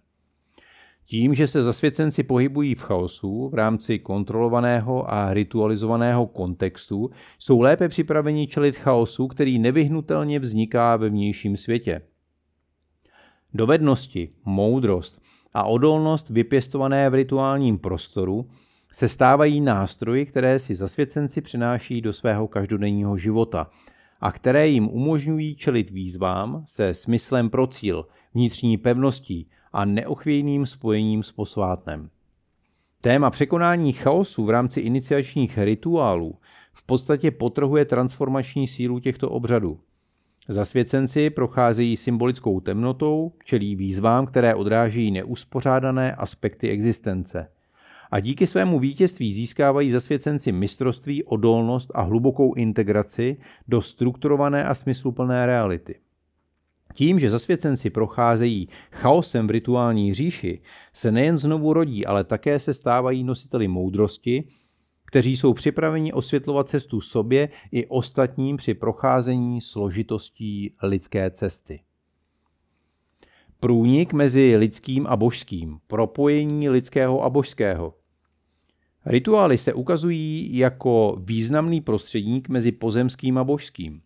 Tím, 1.07 1.35
že 1.35 1.47
se 1.47 1.63
zasvěcenci 1.63 2.23
pohybují 2.23 2.75
v 2.75 2.81
chaosu 2.81 3.49
v 3.49 3.55
rámci 3.55 3.99
kontrolovaného 3.99 5.13
a 5.13 5.35
ritualizovaného 5.35 6.27
kontextu, 6.27 7.11
jsou 7.39 7.61
lépe 7.61 7.89
připraveni 7.89 8.47
čelit 8.47 8.77
chaosu, 8.77 9.27
který 9.27 9.59
nevyhnutelně 9.59 10.39
vzniká 10.39 10.97
ve 10.97 11.09
vnějším 11.09 11.57
světě. 11.57 12.03
Dovednosti, 13.55 14.29
moudrost 14.45 15.23
a 15.55 15.65
odolnost 15.65 16.31
vypěstované 16.31 17.11
v 17.11 17.15
rituálním 17.15 17.79
prostoru 17.79 18.51
se 18.93 19.09
stávají 19.09 19.61
nástroji, 19.61 20.27
které 20.27 20.59
si 20.59 20.75
zasvěcenci 20.75 21.41
přináší 21.41 22.01
do 22.01 22.13
svého 22.13 22.49
každodenního 22.49 23.19
života 23.19 23.71
a 24.21 24.33
které 24.33 24.69
jim 24.69 24.89
umožňují 24.89 25.57
čelit 25.57 25.91
výzvám 25.91 26.65
se 26.67 26.95
smyslem 26.95 27.51
pro 27.51 27.67
cíl, 27.67 28.07
vnitřní 28.35 28.77
pevností 28.77 29.49
a 29.73 29.85
neochvějným 29.85 30.67
spojením 30.67 31.23
s 31.23 31.33
posvátnem. 31.33 32.11
Téma 33.01 33.31
překonání 33.31 33.93
chaosu 33.93 34.45
v 34.45 34.51
rámci 34.51 34.81
iniciačních 34.81 35.59
rituálů 35.59 36.39
v 36.73 36.87
podstatě 36.87 37.31
potrhuje 37.31 37.85
transformační 37.85 38.67
sílu 38.67 38.99
těchto 38.99 39.31
obřadů. 39.31 39.81
Zasvěcenci 40.49 41.31
procházejí 41.31 41.97
symbolickou 41.97 42.61
temnotou, 42.61 43.33
čelí 43.45 43.77
výzvám, 43.77 44.27
které 44.27 44.55
odráží 44.55 45.11
neuspořádané 45.11 46.15
aspekty 46.15 46.71
existence– 46.71 47.49
a 48.11 48.21
díky 48.21 48.47
svému 48.47 48.79
vítězství 48.79 49.33
získávají 49.33 49.91
zasvěcenci 49.91 50.53
mistrovství, 50.53 51.25
odolnost 51.25 51.91
a 51.95 52.03
hlubokou 52.03 52.55
integraci 52.55 53.37
do 53.69 53.83
strukturované 53.83 54.65
a 54.65 54.75
smysluplné 54.75 55.47
reality. 55.47 55.95
Tím, 56.95 57.21
že 57.21 57.31
zasvěcenci 57.31 57.91
procházejí 57.91 58.69
chaosem 58.93 59.47
v 59.47 59.51
rituální 59.51 60.15
říši, 60.15 60.61
se 60.93 61.13
nejen 61.13 61.39
znovu 61.39 61.73
rodí, 61.73 62.07
ale 62.07 62.25
také 62.25 62.61
se 62.61 62.75
stávají 62.75 63.25
nositeli 63.25 63.69
moudrosti, 63.69 64.45
kteří 65.05 65.37
jsou 65.37 65.55
připraveni 65.55 66.13
osvětlovat 66.13 66.69
cestu 66.69 67.01
sobě 67.01 67.49
i 67.73 67.87
ostatním 67.87 68.57
při 68.57 68.75
procházení 68.75 69.61
složitostí 69.61 70.75
lidské 70.83 71.31
cesty. 71.31 71.81
Průnik 73.61 74.13
mezi 74.13 74.57
lidským 74.57 75.07
a 75.07 75.17
božským, 75.17 75.79
propojení 75.87 76.69
lidského 76.69 77.25
a 77.25 77.31
božského, 77.31 77.95
Rituály 79.11 79.59
se 79.59 79.73
ukazují 79.73 80.57
jako 80.57 81.17
významný 81.21 81.81
prostředník 81.81 82.49
mezi 82.49 82.73
pozemským 82.73 83.39
a 83.39 83.45
božským. 83.45 84.01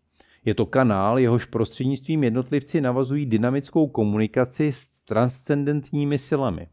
Je 0.44 0.54
to 0.54 0.66
kanál, 0.66 1.18
jehož 1.18 1.44
prostřednictvím 1.44 2.24
jednotlivci 2.24 2.80
navazují 2.80 3.26
dynamickou 3.26 3.86
komunikaci 3.86 4.72
s 4.72 4.88
transcendentními 4.88 6.18
silami. 6.18 6.66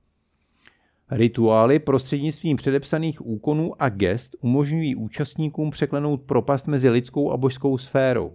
Rituály 1.12 1.80
prostřednictvím 1.80 2.58
předepsaných 2.58 3.26
úkonů 3.26 3.74
a 3.80 3.90
gest 3.90 4.36
umožňují 4.42 4.96
účastníkům 4.96 5.70
překlenout 5.70 6.22
propast 6.22 6.68
mezi 6.68 6.90
lidskou 6.90 7.32
a 7.32 7.38
božskou 7.38 7.78
sférou. 7.78 8.34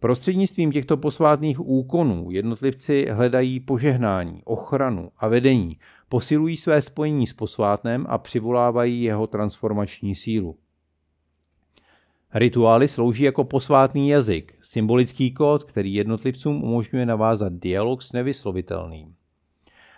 Prostřednictvím 0.00 0.72
těchto 0.72 0.96
posvátných 0.96 1.60
úkonů 1.60 2.30
jednotlivci 2.30 3.06
hledají 3.10 3.60
požehnání, 3.60 4.40
ochranu 4.44 5.10
a 5.18 5.28
vedení, 5.28 5.78
posilují 6.08 6.56
své 6.56 6.82
spojení 6.82 7.26
s 7.26 7.32
posvátnem 7.32 8.06
a 8.08 8.18
přivolávají 8.18 9.02
jeho 9.02 9.26
transformační 9.26 10.14
sílu. 10.14 10.56
Rituály 12.34 12.88
slouží 12.88 13.24
jako 13.24 13.44
posvátný 13.44 14.08
jazyk, 14.08 14.54
symbolický 14.62 15.32
kód, 15.32 15.64
který 15.64 15.94
jednotlivcům 15.94 16.64
umožňuje 16.64 17.06
navázat 17.06 17.52
dialog 17.52 18.02
s 18.02 18.12
nevyslovitelným. 18.12 19.14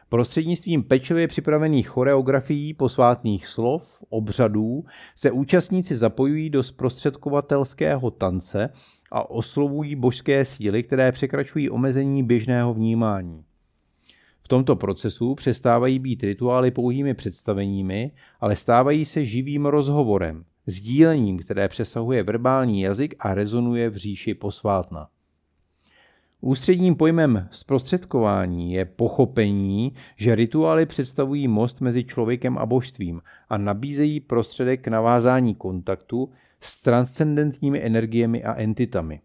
Prostřednictvím 0.09 0.83
pečlivě 0.83 1.29
připravených 1.29 1.89
choreografií, 1.89 2.75
posvátných 2.75 3.47
slov, 3.47 4.03
obřadů 4.09 4.85
se 5.15 5.31
účastníci 5.31 5.97
zapojují 5.97 6.51
do 6.51 6.63
zprostředkovatelského 6.63 8.11
tance 8.11 8.73
a 9.11 9.31
oslovují 9.31 9.97
božské 9.97 10.45
síly, 10.45 10.83
které 10.83 11.13
překračují 11.13 11.71
omezení 11.71 12.23
běžného 12.23 12.75
vnímání. 12.75 13.45
V 14.49 14.57
tomto 14.57 14.77
procesu 14.77 15.35
přestávají 15.35 15.99
být 15.99 16.23
rituály 16.23 16.71
pouhými 16.71 17.15
představeními, 17.15 18.11
ale 18.41 18.57
stávají 18.57 19.05
se 19.05 19.25
živým 19.25 19.67
rozhovorem, 19.67 20.45
sdílením, 20.67 21.39
které 21.39 21.69
přesahuje 21.69 22.23
verbální 22.23 22.81
jazyk 22.81 23.15
a 23.19 23.35
rezonuje 23.35 23.91
v 23.91 23.97
říši 23.97 24.35
posvátna. 24.35 25.09
Ústředním 26.41 26.95
pojmem 26.95 27.49
zprostředkování 27.51 28.73
je 28.73 28.85
pochopení, 28.85 29.93
že 30.17 30.35
rituály 30.35 30.87
představují 30.87 31.49
most 31.49 31.81
mezi 31.81 32.05
člověkem 32.05 32.59
a 32.59 32.67
božstvím 32.67 33.21
a 33.49 33.59
nabízejí 33.59 34.21
prostředek 34.21 34.81
k 34.81 34.89
navázání 34.89 35.55
kontaktu 35.55 36.31
s 36.61 36.83
transcendentními 36.83 37.85
energiemi 37.85 38.45
a 38.45 38.55
entitami. 38.55 39.21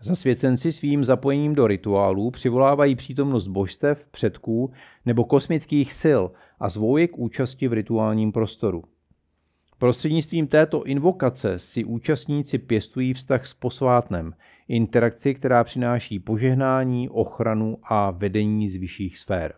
Zasvěcenci 0.00 0.72
svým 0.72 1.04
zapojením 1.04 1.54
do 1.54 1.66
rituálů 1.66 2.30
přivolávají 2.30 2.94
přítomnost 2.94 3.46
božstev, 3.46 4.04
předků 4.10 4.70
nebo 5.06 5.24
kosmických 5.24 5.92
sil 6.02 6.22
a 6.60 6.68
zvou 6.68 6.96
je 6.96 7.08
k 7.08 7.18
účasti 7.18 7.68
v 7.68 7.72
rituálním 7.72 8.32
prostoru. 8.32 8.84
Prostřednictvím 9.78 10.46
této 10.46 10.84
invokace 10.84 11.58
si 11.58 11.84
účastníci 11.84 12.58
pěstují 12.58 13.14
vztah 13.14 13.46
s 13.46 13.54
posvátnem, 13.54 14.34
interakci, 14.68 15.34
která 15.34 15.64
přináší 15.64 16.18
požehnání, 16.18 17.08
ochranu 17.08 17.78
a 17.82 18.10
vedení 18.10 18.68
z 18.68 18.76
vyšších 18.76 19.18
sfér. 19.18 19.54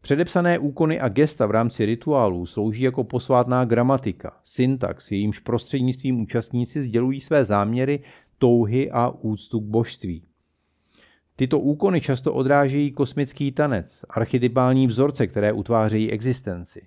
Předepsané 0.00 0.58
úkony 0.58 1.00
a 1.00 1.08
gesta 1.08 1.46
v 1.46 1.50
rámci 1.50 1.86
rituálů 1.86 2.46
slouží 2.46 2.82
jako 2.82 3.04
posvátná 3.04 3.64
gramatika, 3.64 4.36
syntax, 4.44 5.10
jejímž 5.10 5.38
prostřednictvím 5.38 6.20
účastníci 6.20 6.82
sdělují 6.82 7.20
své 7.20 7.44
záměry, 7.44 8.00
touhy 8.38 8.90
a 8.90 9.08
úctu 9.08 9.60
k 9.60 9.64
božství. 9.64 10.22
Tyto 11.36 11.58
úkony 11.58 12.00
často 12.00 12.34
odrážejí 12.34 12.92
kosmický 12.92 13.52
tanec, 13.52 14.04
archetypální 14.10 14.86
vzorce, 14.86 15.26
které 15.26 15.52
utvářejí 15.52 16.10
existenci. 16.10 16.82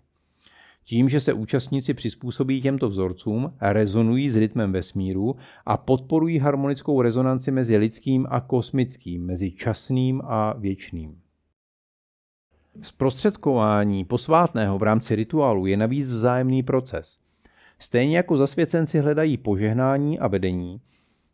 Tím, 0.84 1.10
že 1.10 1.20
se 1.20 1.34
účastníci 1.34 1.94
přizpůsobí 1.94 2.62
těmto 2.62 2.90
vzorcům, 2.90 3.54
rezonují 3.62 4.30
s 4.30 4.36
rytmem 4.36 4.72
vesmíru 4.72 5.36
a 5.66 5.78
podporují 5.78 6.40
harmonickou 6.40 7.02
rezonanci 7.02 7.52
mezi 7.52 7.78
lidským 7.78 8.28
a 8.30 8.42
kosmickým, 8.42 9.26
mezi 9.26 9.52
časným 9.52 10.22
a 10.26 10.54
věčným. 10.58 11.22
Zprostředkování 12.82 14.06
posvátného 14.06 14.80
v 14.80 14.84
rámci 14.84 15.16
rituálu 15.16 15.66
je 15.66 15.78
navíc 15.78 16.12
vzájemný 16.12 16.64
proces. 16.64 17.18
Stejně 17.80 18.18
jako 18.18 18.38
zasvěcenci 18.38 19.00
hledají 19.00 19.38
požehnání 19.38 20.20
a 20.20 20.28
vedení, 20.28 20.82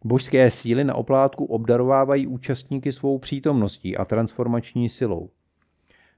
božské 0.03 0.51
síly 0.51 0.83
na 0.83 0.95
oplátku 0.95 1.45
obdarovávají 1.45 2.27
účastníky 2.27 2.91
svou 2.91 3.17
přítomností 3.17 3.97
a 3.97 4.05
transformační 4.05 4.89
silou. 4.89 5.29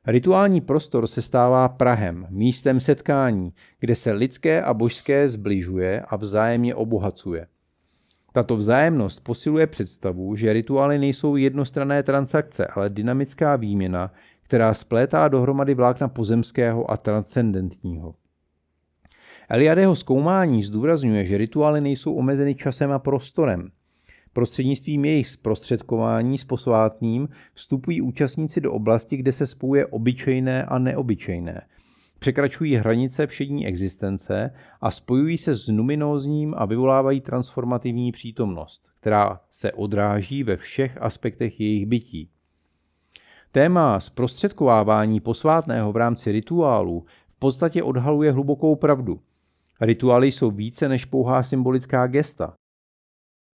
Rituální 0.08 0.62
prostor 0.62 1.08
se 1.08 1.22
stává 1.22 1.70
Prahem, 1.70 2.28
místem 2.30 2.80
setkání, 2.80 3.54
kde 3.80 3.96
se 3.96 4.12
lidské 4.12 4.62
a 4.62 4.74
božské 4.74 5.30
zbližuje 5.30 6.02
a 6.02 6.16
vzájemně 6.16 6.76
obohacuje. 6.76 7.48
Tato 8.32 8.58
vzájemnost 8.58 9.24
posiluje 9.24 9.68
představu, 9.68 10.36
že 10.36 10.54
rituály 10.54 11.00
nejsou 11.00 11.36
jednostranné 11.36 12.04
transakce, 12.04 12.68
ale 12.68 12.90
dynamická 12.90 13.56
výměna, 13.56 14.12
která 14.42 14.74
splétá 14.74 15.28
dohromady 15.28 15.74
vlákna 15.74 16.08
pozemského 16.08 16.92
a 16.92 16.98
transcendentního. 16.98 18.16
Eliadeho 19.52 19.96
zkoumání 19.96 20.64
zdůrazňuje, 20.64 21.26
že 21.26 21.38
rituály 21.38 21.82
nejsou 21.82 22.14
omezeny 22.14 22.56
časem 22.56 22.92
a 22.92 23.00
prostorem. 23.00 23.72
Prostřednictvím 24.34 25.06
jejich 25.06 25.30
zprostředkování 25.30 26.38
s 26.38 26.44
posvátným 26.44 27.30
vstupují 27.54 28.02
účastníci 28.02 28.62
do 28.62 28.74
oblasti, 28.74 29.18
kde 29.18 29.32
se 29.32 29.48
spojuje 29.48 29.86
obyčejné 29.86 30.66
a 30.66 30.80
neobyčejné. 30.80 31.62
Překračují 32.20 32.76
hranice 32.76 33.28
všední 33.28 33.68
existence 33.68 34.54
a 34.82 34.92
spojují 34.92 35.38
se 35.38 35.56
s 35.56 35.68
numinózním 35.68 36.54
a 36.58 36.66
vyvolávají 36.66 37.22
transformativní 37.22 38.12
přítomnost, 38.12 38.82
která 39.00 39.40
se 39.52 39.72
odráží 39.72 40.44
ve 40.44 40.58
všech 40.58 41.02
aspektech 41.02 41.60
jejich 41.60 41.86
bytí. 41.86 42.30
Téma 43.52 44.00
zprostředkovávání 44.00 45.20
posvátného 45.20 45.92
v 45.92 45.98
rámci 45.98 46.32
rituálu 46.32 47.06
v 47.30 47.40
podstatě 47.40 47.84
odhaluje 47.84 48.32
hlubokou 48.32 48.76
pravdu. 48.76 49.20
Rituály 49.82 50.32
jsou 50.32 50.52
více 50.52 50.90
než 50.90 51.06
pouhá 51.06 51.44
symbolická 51.44 52.08
gesta. 52.08 52.54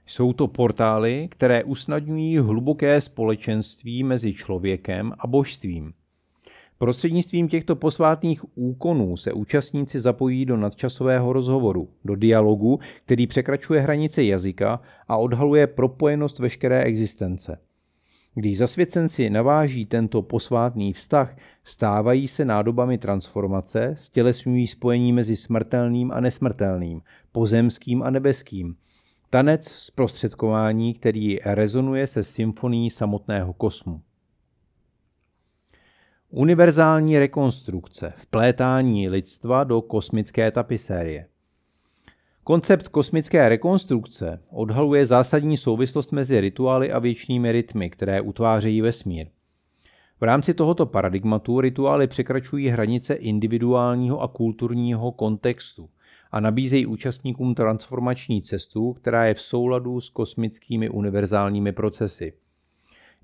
Jsou 0.06 0.32
to 0.32 0.48
portály, 0.48 1.28
které 1.30 1.64
usnadňují 1.64 2.38
hluboké 2.38 3.00
společenství 3.00 4.04
mezi 4.04 4.34
člověkem 4.34 5.12
a 5.18 5.26
božstvím. 5.26 5.92
Prostřednictvím 6.78 7.48
těchto 7.48 7.76
posvátných 7.76 8.58
úkonů 8.58 9.16
se 9.16 9.32
účastníci 9.32 10.00
zapojí 10.00 10.46
do 10.46 10.56
nadčasového 10.56 11.32
rozhovoru, 11.32 11.88
do 12.04 12.16
dialogu, 12.16 12.80
který 13.04 13.26
překračuje 13.26 13.80
hranice 13.80 14.24
jazyka 14.24 14.80
a 15.08 15.16
odhaluje 15.16 15.66
propojenost 15.66 16.38
veškeré 16.38 16.82
existence. 16.82 17.58
Když 18.34 18.58
zasvěcenci 18.58 19.30
naváží 19.30 19.86
tento 19.86 20.22
posvátný 20.22 20.92
vztah, 20.92 21.36
stávají 21.64 22.28
se 22.28 22.44
nádobami 22.44 22.98
transformace, 22.98 23.94
stělesňují 23.96 24.66
spojení 24.66 25.12
mezi 25.12 25.36
smrtelným 25.36 26.12
a 26.12 26.20
nesmrtelným, 26.20 27.02
pozemským 27.32 28.02
a 28.02 28.10
nebeským. 28.10 28.76
Tanec 29.30 29.68
zprostředkování, 29.68 30.94
který 30.94 31.38
rezonuje 31.44 32.06
se 32.06 32.24
symfonií 32.24 32.90
samotného 32.90 33.52
kosmu. 33.52 34.00
Univerzální 36.30 37.18
rekonstrukce, 37.18 38.12
vplétání 38.16 39.08
lidstva 39.08 39.64
do 39.64 39.82
kosmické 39.82 40.50
tapisérie. 40.50 41.26
Koncept 42.44 42.88
kosmické 42.88 43.48
rekonstrukce 43.48 44.42
odhaluje 44.50 45.06
zásadní 45.06 45.56
souvislost 45.56 46.12
mezi 46.12 46.40
rituály 46.40 46.92
a 46.92 46.98
věčnými 46.98 47.52
rytmy, 47.52 47.90
které 47.90 48.20
utvářejí 48.20 48.80
vesmír. 48.80 49.26
V 50.20 50.22
rámci 50.22 50.54
tohoto 50.54 50.86
paradigmatu 50.86 51.60
rituály 51.60 52.06
překračují 52.06 52.68
hranice 52.68 53.14
individuálního 53.14 54.20
a 54.20 54.28
kulturního 54.28 55.12
kontextu 55.12 55.90
a 56.32 56.40
nabízejí 56.40 56.86
účastníkům 56.86 57.54
transformační 57.54 58.42
cestu, 58.42 58.92
která 58.92 59.26
je 59.26 59.34
v 59.34 59.42
souladu 59.42 60.00
s 60.00 60.10
kosmickými 60.10 60.88
univerzálními 60.88 61.72
procesy. 61.72 62.32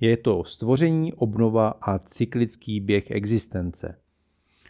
Je 0.01 0.17
to 0.17 0.45
stvoření, 0.45 1.13
obnova 1.13 1.69
a 1.69 1.99
cyklický 1.99 2.81
běh 2.81 3.11
existence. 3.11 3.99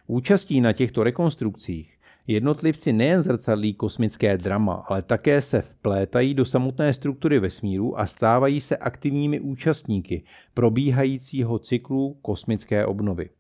Účastí 0.07 0.61
na 0.61 0.73
těchto 0.73 1.03
rekonstrukcích 1.03 2.00
Jednotlivci 2.31 2.93
nejen 2.93 3.23
zrcadlí 3.23 3.75
kosmické 3.75 4.39
drama, 4.39 4.85
ale 4.89 5.03
také 5.03 5.43
se 5.43 5.63
vplétají 5.63 6.35
do 6.35 6.45
samotné 6.45 6.95
struktury 6.95 7.39
vesmíru 7.39 7.99
a 8.01 8.07
stávají 8.07 8.61
se 8.61 8.77
aktivními 8.77 9.41
účastníky 9.41 10.23
probíhajícího 10.55 11.59
cyklu 11.59 12.19
kosmické 12.23 12.87
obnovy. 12.87 13.31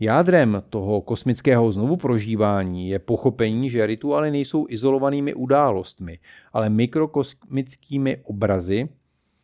Jádrem 0.00 0.62
toho 0.70 1.00
kosmického 1.00 1.72
znovu 1.72 1.96
prožívání 1.96 2.88
je 2.88 2.98
pochopení, 2.98 3.70
že 3.70 3.86
rituály 3.86 4.30
nejsou 4.30 4.66
izolovanými 4.68 5.34
událostmi, 5.34 6.18
ale 6.52 6.70
mikrokosmickými 6.70 8.16
obrazy 8.24 8.88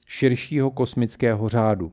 širšího 0.07 0.71
kosmického 0.71 1.49
řádu. 1.49 1.93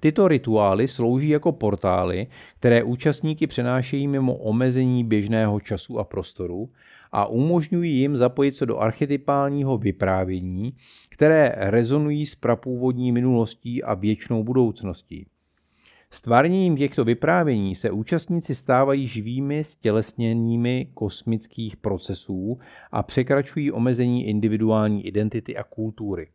Tyto 0.00 0.28
rituály 0.28 0.88
slouží 0.88 1.28
jako 1.28 1.52
portály, 1.52 2.26
které 2.58 2.82
účastníky 2.82 3.46
přenášejí 3.46 4.08
mimo 4.08 4.36
omezení 4.36 5.04
běžného 5.04 5.60
času 5.60 5.98
a 5.98 6.04
prostoru 6.04 6.70
a 7.12 7.26
umožňují 7.26 7.98
jim 7.98 8.16
zapojit 8.16 8.56
se 8.56 8.66
do 8.66 8.78
archetypálního 8.78 9.78
vyprávění, 9.78 10.76
které 11.08 11.52
rezonují 11.56 12.26
s 12.26 12.34
prapůvodní 12.34 13.12
minulostí 13.12 13.82
a 13.82 13.94
věčnou 13.94 14.44
budoucností. 14.44 15.26
Stvárněním 16.10 16.76
těchto 16.76 17.04
vyprávění 17.04 17.76
se 17.76 17.90
účastníci 17.90 18.54
stávají 18.54 19.08
živými 19.08 19.64
stělesněními 19.64 20.88
kosmických 20.94 21.76
procesů 21.76 22.58
a 22.92 23.02
překračují 23.02 23.72
omezení 23.72 24.26
individuální 24.26 25.06
identity 25.06 25.56
a 25.56 25.62
kultury. 25.62 26.28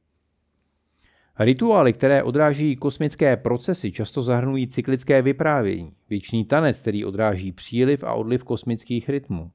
Rituály, 1.40 1.94
které 1.94 2.24
odráží 2.24 2.76
kosmické 2.76 3.38
procesy, 3.38 3.92
často 3.92 4.22
zahrnují 4.22 4.68
cyklické 4.68 5.22
vyprávění, 5.22 5.92
věčný 6.10 6.46
tanec, 6.46 6.80
který 6.82 7.06
odráží 7.06 7.52
příliv 7.52 8.04
a 8.04 8.14
odliv 8.14 8.44
kosmických 8.44 9.10
rytmů. 9.10 9.52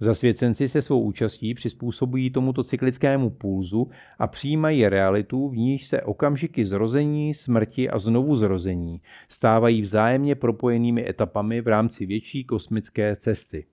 Zasvěcenci 0.00 0.68
se 0.68 0.82
svou 0.82 1.00
účastí 1.00 1.54
přizpůsobují 1.54 2.30
tomuto 2.30 2.64
cyklickému 2.64 3.30
pulzu 3.30 3.90
a 4.18 4.26
přijímají 4.26 4.88
realitu, 4.88 5.48
v 5.48 5.56
níž 5.56 5.86
se 5.86 6.02
okamžiky 6.02 6.64
zrození, 6.64 7.34
smrti 7.34 7.90
a 7.90 7.98
znovu 7.98 8.36
zrození 8.36 9.00
stávají 9.28 9.82
vzájemně 9.82 10.34
propojenými 10.34 11.08
etapami 11.08 11.60
v 11.60 11.68
rámci 11.68 12.06
větší 12.06 12.44
kosmické 12.44 13.16
cesty. 13.16 13.64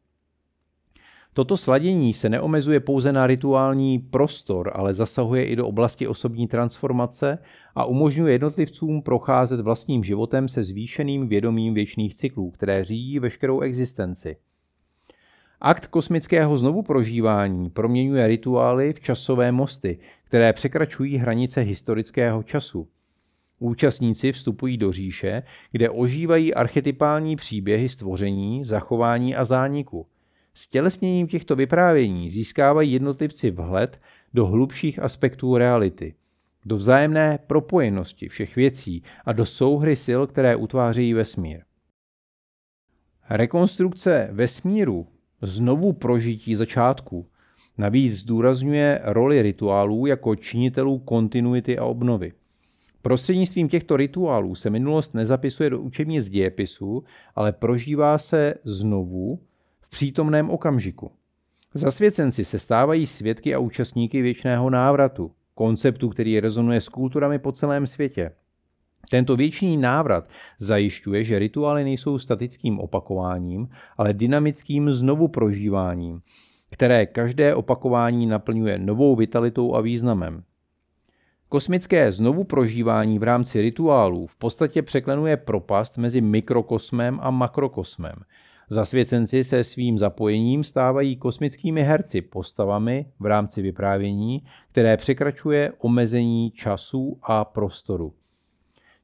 Toto 1.33 1.57
sladění 1.57 2.13
se 2.13 2.29
neomezuje 2.29 2.79
pouze 2.79 3.13
na 3.13 3.27
rituální 3.27 3.99
prostor, 3.99 4.71
ale 4.75 4.93
zasahuje 4.93 5.45
i 5.45 5.55
do 5.55 5.67
oblasti 5.67 6.07
osobní 6.07 6.47
transformace 6.47 7.37
a 7.75 7.85
umožňuje 7.85 8.33
jednotlivcům 8.33 9.01
procházet 9.01 9.59
vlastním 9.59 10.03
životem 10.03 10.47
se 10.47 10.63
zvýšeným 10.63 11.27
vědomím 11.27 11.73
věčných 11.73 12.15
cyklů, 12.15 12.51
které 12.51 12.83
řídí 12.83 13.19
veškerou 13.19 13.61
existenci. 13.61 14.37
Akt 15.61 15.87
kosmického 15.87 16.57
znovu 16.57 16.81
prožívání 16.81 17.69
proměňuje 17.69 18.27
rituály 18.27 18.93
v 18.93 18.99
časové 18.99 19.51
mosty, 19.51 19.99
které 20.23 20.53
překračují 20.53 21.17
hranice 21.17 21.61
historického 21.61 22.43
času. 22.43 22.87
Účastníci 23.59 24.31
vstupují 24.31 24.77
do 24.77 24.91
říše, 24.91 25.43
kde 25.71 25.89
ožívají 25.89 26.53
archetypální 26.53 27.35
příběhy 27.35 27.89
stvoření, 27.89 28.65
zachování 28.65 29.35
a 29.35 29.45
zániku– 29.45 30.05
s 30.53 30.67
tělesněním 30.67 31.27
těchto 31.27 31.55
vyprávění 31.55 32.31
získávají 32.31 32.91
jednotlivci 32.91 33.51
vhled 33.51 34.01
do 34.33 34.45
hlubších 34.45 34.99
aspektů 34.99 35.57
reality, 35.57 36.15
do 36.65 36.77
vzájemné 36.77 37.39
propojenosti 37.47 38.29
všech 38.29 38.55
věcí 38.55 39.03
a 39.25 39.33
do 39.33 39.45
souhry 39.45 39.95
sil, 40.05 40.21
které 40.27 40.55
utvářejí 40.55 41.13
vesmír. 41.13 41.61
Rekonstrukce 43.29 44.29
vesmíru, 44.31 45.07
znovu 45.41 45.93
prožití 45.93 46.55
začátku, 46.55 47.27
navíc 47.77 48.13
zdůrazňuje 48.13 49.01
roli 49.03 49.41
rituálů 49.41 50.05
jako 50.05 50.35
činitelů 50.35 50.99
kontinuity 50.99 51.77
a 51.77 51.85
obnovy. 51.85 52.33
Prostřednictvím 53.01 53.69
těchto 53.69 53.97
rituálů 53.97 54.55
se 54.55 54.69
minulost 54.69 55.13
nezapisuje 55.13 55.69
do 55.69 55.81
učebnic 55.81 56.29
dějepisu, 56.29 57.03
ale 57.35 57.51
prožívá 57.51 58.17
se 58.17 58.53
znovu 58.63 59.39
přítomném 59.91 60.49
okamžiku. 60.49 61.11
Zasvěcenci 61.73 62.45
se 62.45 62.59
stávají 62.59 63.07
svědky 63.07 63.55
a 63.55 63.59
účastníky 63.59 64.21
věčného 64.21 64.69
návratu, 64.69 65.31
konceptu, 65.55 66.09
který 66.09 66.39
rezonuje 66.39 66.81
s 66.81 66.89
kulturami 66.89 67.39
po 67.39 67.51
celém 67.51 67.87
světě. 67.87 68.31
Tento 69.09 69.35
věčný 69.35 69.77
návrat 69.77 70.29
zajišťuje, 70.59 71.23
že 71.23 71.39
rituály 71.39 71.83
nejsou 71.83 72.19
statickým 72.19 72.79
opakováním, 72.79 73.69
ale 73.97 74.13
dynamickým 74.13 74.93
znovu 74.93 75.27
prožíváním, 75.27 76.21
které 76.69 77.05
každé 77.05 77.55
opakování 77.55 78.25
naplňuje 78.25 78.79
novou 78.79 79.15
vitalitou 79.15 79.75
a 79.75 79.81
významem. 79.81 80.43
Kosmické 81.49 82.11
znovu 82.11 82.43
prožívání 82.43 83.19
v 83.19 83.23
rámci 83.23 83.61
rituálů 83.61 84.27
v 84.27 84.35
podstatě 84.35 84.81
překlenuje 84.81 85.37
propast 85.37 85.97
mezi 85.97 86.21
mikrokosmem 86.21 87.19
a 87.21 87.31
makrokosmem. 87.31 88.15
Zasvěcenci 88.73 89.43
se 89.43 89.63
svým 89.63 89.97
zapojením 89.97 90.63
stávají 90.63 91.15
kosmickými 91.15 91.83
herci 91.83 92.21
postavami 92.21 93.05
v 93.19 93.25
rámci 93.25 93.61
vyprávění, 93.61 94.43
které 94.71 94.97
překračuje 94.97 95.73
omezení 95.79 96.51
času 96.51 97.19
a 97.23 97.45
prostoru. 97.45 98.13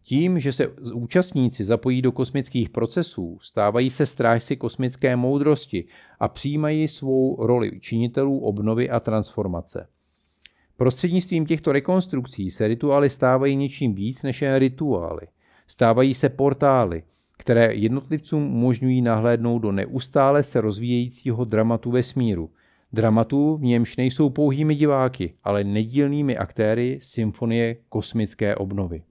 Tím, 0.04 0.40
že 0.40 0.54
se 0.54 0.68
účastníci 0.94 1.64
zapojí 1.64 2.02
do 2.02 2.12
kosmických 2.12 2.70
procesů, 2.70 3.38
stávají 3.42 3.90
se 3.90 4.06
strážci 4.06 4.56
kosmické 4.56 5.16
moudrosti 5.16 5.86
a 6.20 6.28
přijímají 6.28 6.88
svou 6.88 7.46
roli 7.46 7.80
činitelů 7.80 8.40
obnovy 8.40 8.90
a 8.90 9.00
transformace. 9.00 9.88
Prostřednictvím 10.78 11.46
těchto 11.46 11.72
rekonstrukcí 11.72 12.52
se 12.52 12.68
rituály 12.68 13.10
stávají 13.10 13.56
něčím 13.56 13.94
víc 13.94 14.24
než 14.24 14.42
jen 14.42 14.56
rituály. 14.56 15.28
Stávají 15.68 16.14
se 16.14 16.30
portály, 16.30 17.04
které 17.38 17.74
jednotlivcům 17.74 18.44
umožňují 18.44 19.02
nahlédnout 19.02 19.60
do 19.60 19.72
neustále 19.72 20.44
se 20.44 20.62
rozvíjejícího 20.62 21.46
dramatu 21.46 21.92
vesmíru. 21.92 22.50
Dramatu, 22.94 23.58
v 23.58 23.62
němž 23.62 23.98
nejsou 23.98 24.30
pouhými 24.30 24.76
diváky, 24.76 25.34
ale 25.44 25.64
nedílnými 25.64 26.38
aktéry 26.38 27.00
symfonie 27.02 27.76
kosmické 27.90 28.56
obnovy. 28.56 29.04